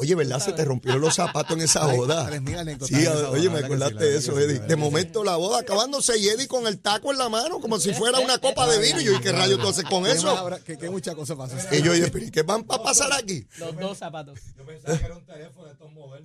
Oye, 0.00 0.14
¿verdad? 0.14 0.38
Se 0.38 0.52
te 0.52 0.64
rompieron 0.64 1.00
los 1.00 1.16
zapatos 1.16 1.56
en 1.56 1.62
esa 1.64 1.84
boda. 1.86 2.30
Sí, 2.86 2.94
de 2.94 3.08
oye, 3.08 3.50
me 3.50 3.58
que 3.58 3.64
acordaste 3.64 4.04
de 4.04 4.16
eso, 4.18 4.32
que 4.32 4.44
Eddie. 4.44 4.60
De 4.60 4.66
que 4.68 4.76
momento 4.76 5.24
la 5.24 5.34
boda 5.34 5.58
acabándose 5.58 6.16
y 6.16 6.28
Eddie 6.28 6.46
con 6.46 6.68
el 6.68 6.78
taco 6.78 7.10
en 7.10 7.18
la 7.18 7.28
mano, 7.28 7.58
como 7.58 7.80
si 7.80 7.92
fuera 7.92 8.20
una 8.20 8.38
copa 8.40 8.68
de 8.68 8.78
vino. 8.78 9.00
Y 9.00 9.04
yo, 9.06 9.14
¿y 9.14 9.20
qué 9.20 9.32
rayos 9.32 9.60
tú 9.60 9.66
haces 9.66 9.82
con 9.86 10.04
¿Qué 10.04 10.10
más 10.10 10.18
eso? 10.18 10.50
¿Qué, 10.64 10.78
qué 10.78 10.88
muchas 10.88 11.16
cosas 11.16 11.36
pasan? 11.36 11.58
Y 11.76 11.82
yo, 11.82 11.92
dije, 11.94 12.12
¿pero 12.12 12.24
¿y 12.26 12.30
qué 12.30 12.42
van 12.42 12.64
a 12.68 12.80
pasar 12.80 13.12
aquí? 13.12 13.44
Los 13.58 13.76
dos 13.76 13.98
zapatos. 13.98 14.38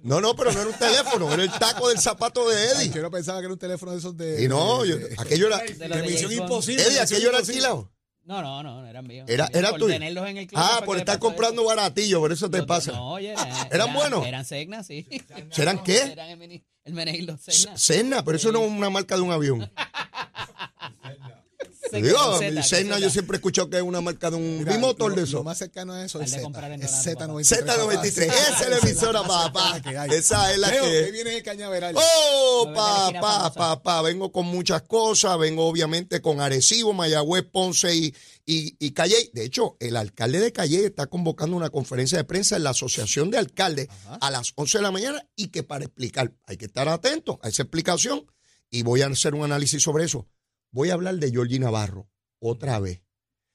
No, 0.03 0.21
no, 0.21 0.35
pero 0.35 0.51
no 0.53 0.59
era 0.61 0.69
un 0.69 0.77
teléfono, 0.77 1.33
era 1.33 1.41
el 1.41 1.51
taco 1.51 1.89
del 1.89 1.99
zapato 1.99 2.47
de 2.47 2.65
Eddie. 2.73 2.91
Yo 2.91 3.01
no 3.01 3.09
pensaba 3.09 3.39
que 3.39 3.45
era 3.45 3.53
un 3.53 3.59
teléfono 3.59 3.91
de 3.93 3.97
esos 3.97 4.15
de. 4.15 4.43
Y 4.43 4.47
no, 4.47 4.85
yo, 4.85 4.97
de- 4.99 5.15
aquello 5.17 5.47
era. 5.47 5.57
De 5.57 5.73
de 5.73 5.87
de 5.87 6.01
Misión. 6.03 6.31
Imposible. 6.31 6.83
Eddie, 6.83 6.99
aquello 6.99 7.29
era 7.29 7.39
alquilado. 7.39 7.89
No, 8.25 8.41
no, 8.41 8.63
no, 8.63 8.81
no 8.81 8.87
eran 8.87 9.05
míos. 9.05 9.25
Era, 9.29 9.47
Por 9.47 9.57
era 9.57 9.71
tuyo. 9.73 9.87
tenerlos 9.87 10.27
en 10.29 10.37
el. 10.37 10.47
Ah, 10.55 10.81
por 10.85 10.97
estar 10.97 11.19
comprando 11.19 11.61
eso. 11.63 11.67
baratillo, 11.69 12.19
por 12.21 12.31
eso 12.31 12.49
te 12.49 12.63
pasa. 12.63 12.93
No, 12.93 13.11
oye, 13.13 13.31
eran, 13.33 13.47
¿Eran 13.71 13.93
buenos? 13.93 14.25
Eran 14.25 14.45
Segna, 14.45 14.81
sí. 14.83 15.05
¿Serán 15.51 15.83
qué? 15.83 15.97
Eran 15.97 16.41
el, 16.41 16.63
el 16.85 16.93
Menegildo 16.93 17.37
Segna. 17.37 17.77
Cena, 17.77 18.23
pero 18.23 18.37
eso 18.37 18.51
no 18.51 18.63
es 18.63 18.71
una 18.71 18.89
marca 18.89 19.15
de 19.15 19.21
un 19.21 19.31
avión. 19.31 19.69
Digo, 22.01 22.37
Z, 22.39 22.63
Z. 22.63 22.99
yo 22.99 23.09
siempre 23.09 23.35
he 23.35 23.37
escuchado 23.37 23.69
que 23.69 23.77
es 23.77 23.83
una 23.83 24.01
marca 24.01 24.29
de 24.29 24.37
un 24.37 24.59
Mira, 24.59 24.73
bimotor 24.73 25.09
lo- 25.11 25.15
de 25.15 25.21
Lo 25.21 25.27
eso. 25.27 25.43
más 25.43 25.57
cercano 25.57 25.93
a 25.93 26.03
eso 26.05 26.19
es 26.21 26.31
de 26.31 26.37
Z. 26.37 26.43
comprar 26.43 26.71
en 26.71 26.81
Es 26.83 26.91
Dorado, 27.05 27.39
Z93. 27.39 27.43
Z93, 27.43 28.27
papá. 28.27 28.37
esa 28.47 28.63
es 28.63 28.69
la 28.69 28.77
emisora, 28.77 29.23
papá. 29.23 29.81
Esa 30.11 30.51
es 30.51 30.57
la 30.59 30.71
que- 30.71 30.79
ahí 30.79 31.11
viene 31.11 31.37
el 31.37 31.43
cañaveral. 31.43 31.95
Oh, 31.97 32.71
papá, 32.73 33.53
papá, 33.53 34.01
vengo 34.01 34.31
con 34.31 34.45
muchas 34.45 34.81
cosas, 34.83 35.37
vengo 35.37 35.65
obviamente 35.67 36.21
con 36.21 36.39
Arecibo, 36.41 36.93
Mayagüez, 36.93 37.43
Ponce 37.51 37.95
y, 37.95 38.15
y, 38.45 38.75
y 38.79 38.91
Calle. 38.91 39.29
De 39.33 39.43
hecho, 39.45 39.77
el 39.79 39.95
alcalde 39.97 40.39
de 40.39 40.51
Calle 40.51 40.85
está 40.85 41.07
convocando 41.07 41.55
una 41.57 41.69
conferencia 41.69 42.17
de 42.17 42.23
prensa 42.23 42.55
en 42.57 42.63
la 42.63 42.71
Asociación 42.71 43.29
de 43.31 43.37
Alcaldes 43.37 43.87
a 44.21 44.31
las 44.31 44.51
11 44.55 44.77
de 44.79 44.81
la 44.81 44.91
mañana 44.91 45.25
y 45.35 45.47
que 45.47 45.63
para 45.63 45.85
explicar, 45.85 46.31
hay 46.45 46.57
que 46.57 46.65
estar 46.65 46.87
atento 46.89 47.39
a 47.43 47.49
esa 47.49 47.63
explicación 47.63 48.25
y 48.69 48.81
voy 48.83 49.01
a 49.01 49.07
hacer 49.07 49.35
un 49.35 49.43
análisis 49.43 49.83
sobre 49.83 50.05
eso. 50.05 50.27
Voy 50.73 50.89
a 50.89 50.95
hablar 50.95 51.15
de 51.15 51.29
Georgie 51.29 51.59
Navarro 51.59 52.09
otra 52.39 52.79
vez. 52.79 53.03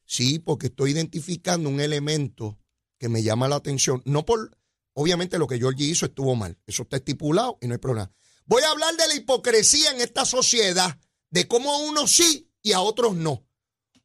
Sí, 0.04 0.38
porque 0.38 0.68
estoy 0.68 0.92
identificando 0.92 1.68
un 1.68 1.80
elemento 1.80 2.60
que 2.96 3.08
me 3.08 3.24
llama 3.24 3.48
la 3.48 3.56
atención. 3.56 4.02
No 4.04 4.24
por, 4.24 4.56
obviamente 4.92 5.36
lo 5.36 5.48
que 5.48 5.58
Georgie 5.58 5.90
hizo 5.90 6.06
estuvo 6.06 6.36
mal. 6.36 6.56
Eso 6.64 6.84
está 6.84 6.96
estipulado 6.96 7.58
y 7.60 7.66
no 7.66 7.74
hay 7.74 7.78
problema. 7.78 8.12
Voy 8.46 8.62
a 8.62 8.70
hablar 8.70 8.96
de 8.96 9.08
la 9.08 9.16
hipocresía 9.16 9.90
en 9.90 10.00
esta 10.00 10.24
sociedad, 10.24 10.96
de 11.28 11.48
cómo 11.48 11.72
a 11.72 11.78
unos 11.78 12.12
sí 12.12 12.52
y 12.62 12.70
a 12.70 12.80
otros 12.80 13.16
no. 13.16 13.47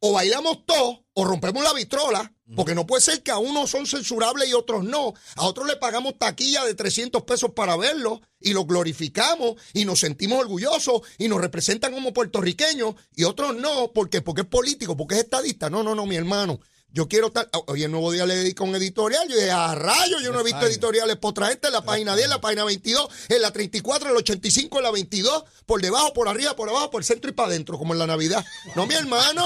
O 0.00 0.12
bailamos 0.12 0.66
todos 0.66 1.00
o 1.14 1.24
rompemos 1.24 1.62
la 1.62 1.72
vitrola, 1.72 2.32
porque 2.56 2.74
no 2.74 2.86
puede 2.86 3.00
ser 3.00 3.22
que 3.22 3.30
a 3.30 3.38
unos 3.38 3.70
son 3.70 3.86
censurables 3.86 4.48
y 4.48 4.52
otros 4.52 4.84
no. 4.84 5.14
A 5.36 5.46
otros 5.46 5.66
le 5.66 5.76
pagamos 5.76 6.18
taquilla 6.18 6.64
de 6.64 6.74
300 6.74 7.22
pesos 7.22 7.52
para 7.52 7.76
verlo 7.76 8.20
y 8.40 8.52
los 8.52 8.66
glorificamos 8.66 9.54
y 9.72 9.84
nos 9.84 10.00
sentimos 10.00 10.40
orgullosos 10.40 11.02
y 11.18 11.28
nos 11.28 11.40
representan 11.40 11.92
como 11.92 12.12
puertorriqueños 12.12 12.96
y 13.14 13.24
otros 13.24 13.54
no, 13.56 13.92
porque 13.92 14.22
porque 14.22 14.42
es 14.42 14.48
político, 14.48 14.96
porque 14.96 15.14
es 15.14 15.20
estadista. 15.22 15.70
No, 15.70 15.82
no, 15.82 15.94
no, 15.94 16.04
mi 16.04 16.16
hermano. 16.16 16.60
Yo 16.94 17.08
quiero 17.08 17.26
estar. 17.26 17.50
Hoy 17.66 17.82
el 17.82 17.90
nuevo 17.90 18.12
día 18.12 18.24
le 18.24 18.36
dedico 18.36 18.62
un 18.62 18.76
editorial. 18.76 19.28
Yo 19.28 19.34
dije, 19.34 19.50
a 19.50 19.74
rayo, 19.74 20.20
yo 20.20 20.30
no 20.30 20.38
he 20.38 20.44
visto 20.44 20.64
editoriales 20.64 21.16
por 21.16 21.30
otra 21.30 21.48
gente 21.48 21.66
en 21.66 21.72
la 21.72 21.82
página 21.82 22.14
10, 22.14 22.26
en 22.26 22.30
la 22.30 22.40
página 22.40 22.62
22, 22.62 23.08
en 23.30 23.42
la 23.42 23.52
34, 23.52 24.08
en 24.08 24.14
la 24.14 24.20
85, 24.20 24.78
en 24.78 24.84
la 24.84 24.92
22, 24.92 25.44
por 25.66 25.82
debajo, 25.82 26.12
por 26.12 26.28
arriba, 26.28 26.54
por 26.54 26.68
abajo, 26.68 26.92
por 26.92 27.00
el 27.00 27.04
centro 27.04 27.28
y 27.28 27.34
para 27.34 27.48
adentro, 27.48 27.78
como 27.78 27.94
en 27.94 27.98
la 27.98 28.06
Navidad. 28.06 28.44
No, 28.76 28.86
mi 28.86 28.94
hermano. 28.94 29.44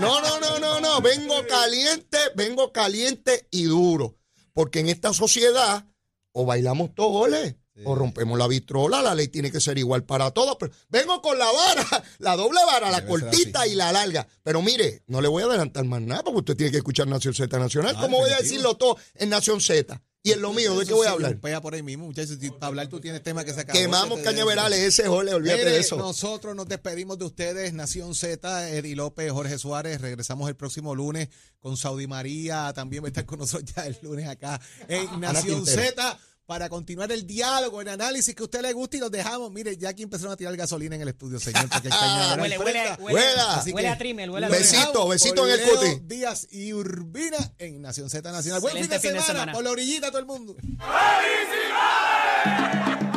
No, 0.00 0.20
no, 0.20 0.40
no, 0.40 0.58
no, 0.58 0.80
no. 0.80 1.00
Vengo 1.00 1.46
caliente, 1.46 2.18
vengo 2.34 2.72
caliente 2.72 3.46
y 3.52 3.62
duro. 3.66 4.18
Porque 4.52 4.80
en 4.80 4.88
esta 4.88 5.12
sociedad, 5.12 5.86
o 6.32 6.46
bailamos 6.46 6.96
todos 6.96 7.12
goles. 7.12 7.54
O 7.84 7.94
rompemos 7.94 8.38
la 8.38 8.46
vitrola, 8.48 9.02
la 9.02 9.14
ley 9.14 9.28
tiene 9.28 9.52
que 9.52 9.60
ser 9.60 9.78
igual 9.78 10.04
para 10.04 10.30
todos. 10.30 10.56
Pero 10.58 10.72
vengo 10.88 11.20
con 11.22 11.38
la 11.38 11.50
vara, 11.50 12.04
la 12.18 12.36
doble 12.36 12.60
vara, 12.66 12.90
la 12.90 13.00
Debe 13.00 13.08
cortita 13.08 13.66
y 13.66 13.74
la 13.74 13.92
larga. 13.92 14.26
Pero 14.42 14.62
mire, 14.62 15.02
no 15.06 15.20
le 15.20 15.28
voy 15.28 15.42
a 15.42 15.46
adelantar 15.46 15.84
más 15.84 16.00
nada 16.00 16.22
porque 16.24 16.38
usted 16.38 16.56
tiene 16.56 16.70
que 16.70 16.78
escuchar 16.78 17.06
Nación 17.06 17.34
Z 17.34 17.58
Nacional. 17.58 17.94
Ah, 17.96 18.00
¿Cómo 18.00 18.18
voy 18.18 18.30
a 18.30 18.38
decirlo 18.38 18.76
todo 18.76 18.96
en 19.14 19.30
Nación 19.30 19.60
Z? 19.60 20.00
Y 20.22 20.32
en 20.32 20.42
lo 20.42 20.52
mío, 20.52 20.78
¿de 20.78 20.84
qué 20.84 20.92
voy 20.92 21.06
a 21.06 21.12
hablar? 21.12 21.38
Pega 21.38 21.60
por 21.60 21.74
ahí 21.74 21.82
mismo, 21.82 22.06
muchachos. 22.06 22.38
Si 22.40 22.50
para 22.50 22.66
hablar 22.66 22.88
tú 22.88 23.00
tienes 23.00 23.22
temas 23.22 23.44
que 23.44 23.54
se 23.54 23.60
acabó. 23.60 23.78
Quemamos 23.78 24.20
cañaverales, 24.20 24.80
ese 24.80 25.06
jole, 25.06 25.32
olvídate 25.32 25.60
Mire, 25.60 25.72
de 25.72 25.78
eso. 25.78 25.96
Nosotros 25.96 26.56
nos 26.56 26.66
despedimos 26.66 27.18
de 27.18 27.24
ustedes, 27.24 27.72
Nación 27.72 28.14
Z, 28.14 28.70
Eddie 28.70 28.96
López, 28.96 29.30
Jorge 29.30 29.58
Suárez. 29.58 30.00
Regresamos 30.00 30.48
el 30.48 30.56
próximo 30.56 30.94
lunes 30.94 31.28
con 31.60 31.76
Saudi 31.76 32.06
María. 32.08 32.72
También 32.74 33.04
va 33.04 33.06
a 33.06 33.08
estar 33.08 33.26
con 33.26 33.38
nosotros 33.38 33.72
ya 33.74 33.86
el 33.86 33.96
lunes 34.02 34.28
acá 34.28 34.60
en 34.88 35.20
Nación. 35.20 35.64
Z 35.64 36.18
para 36.48 36.68
continuar 36.70 37.12
el 37.12 37.26
diálogo, 37.26 37.82
el 37.82 37.88
análisis 37.88 38.34
que 38.34 38.40
a 38.42 38.44
usted 38.44 38.62
le 38.62 38.72
guste 38.72 38.96
y 38.96 39.00
los 39.00 39.10
dejamos. 39.10 39.52
Mire, 39.52 39.76
ya 39.76 39.90
aquí 39.90 40.02
empezaron 40.02 40.32
a 40.32 40.36
tirar 40.36 40.56
gasolina 40.56 40.96
en 40.96 41.02
el 41.02 41.08
estudio, 41.08 41.38
señor, 41.38 41.68
porque 41.68 41.88
el 41.88 41.94
cañaveral 41.94 42.40
Huele, 42.40 42.58
huele, 42.58 42.96
huele, 42.98 43.20
huele 43.70 43.82
que 43.82 43.88
a 43.88 43.98
trimel, 43.98 44.30
huele 44.30 44.46
a 44.46 44.48
Besito, 44.48 45.06
besito 45.08 45.46
en 45.46 45.60
el 45.60 45.68
cuti. 45.68 46.00
Díaz 46.06 46.46
y 46.50 46.72
Urbina 46.72 47.36
en 47.58 47.82
Nación 47.82 48.08
Z 48.08 48.32
Nacional. 48.32 48.62
Buen 48.62 48.78
fin 48.78 48.88
de, 48.88 48.96
Excelente 48.96 49.08
fin 49.08 49.18
de 49.18 49.22
semana, 49.26 49.40
semana. 49.40 49.52
por 49.52 49.62
la 49.62 49.70
orillita 49.72 50.08
todo 50.08 50.20
el 50.20 50.26
mundo. 50.26 50.56
¡Felicidades! 50.56 53.07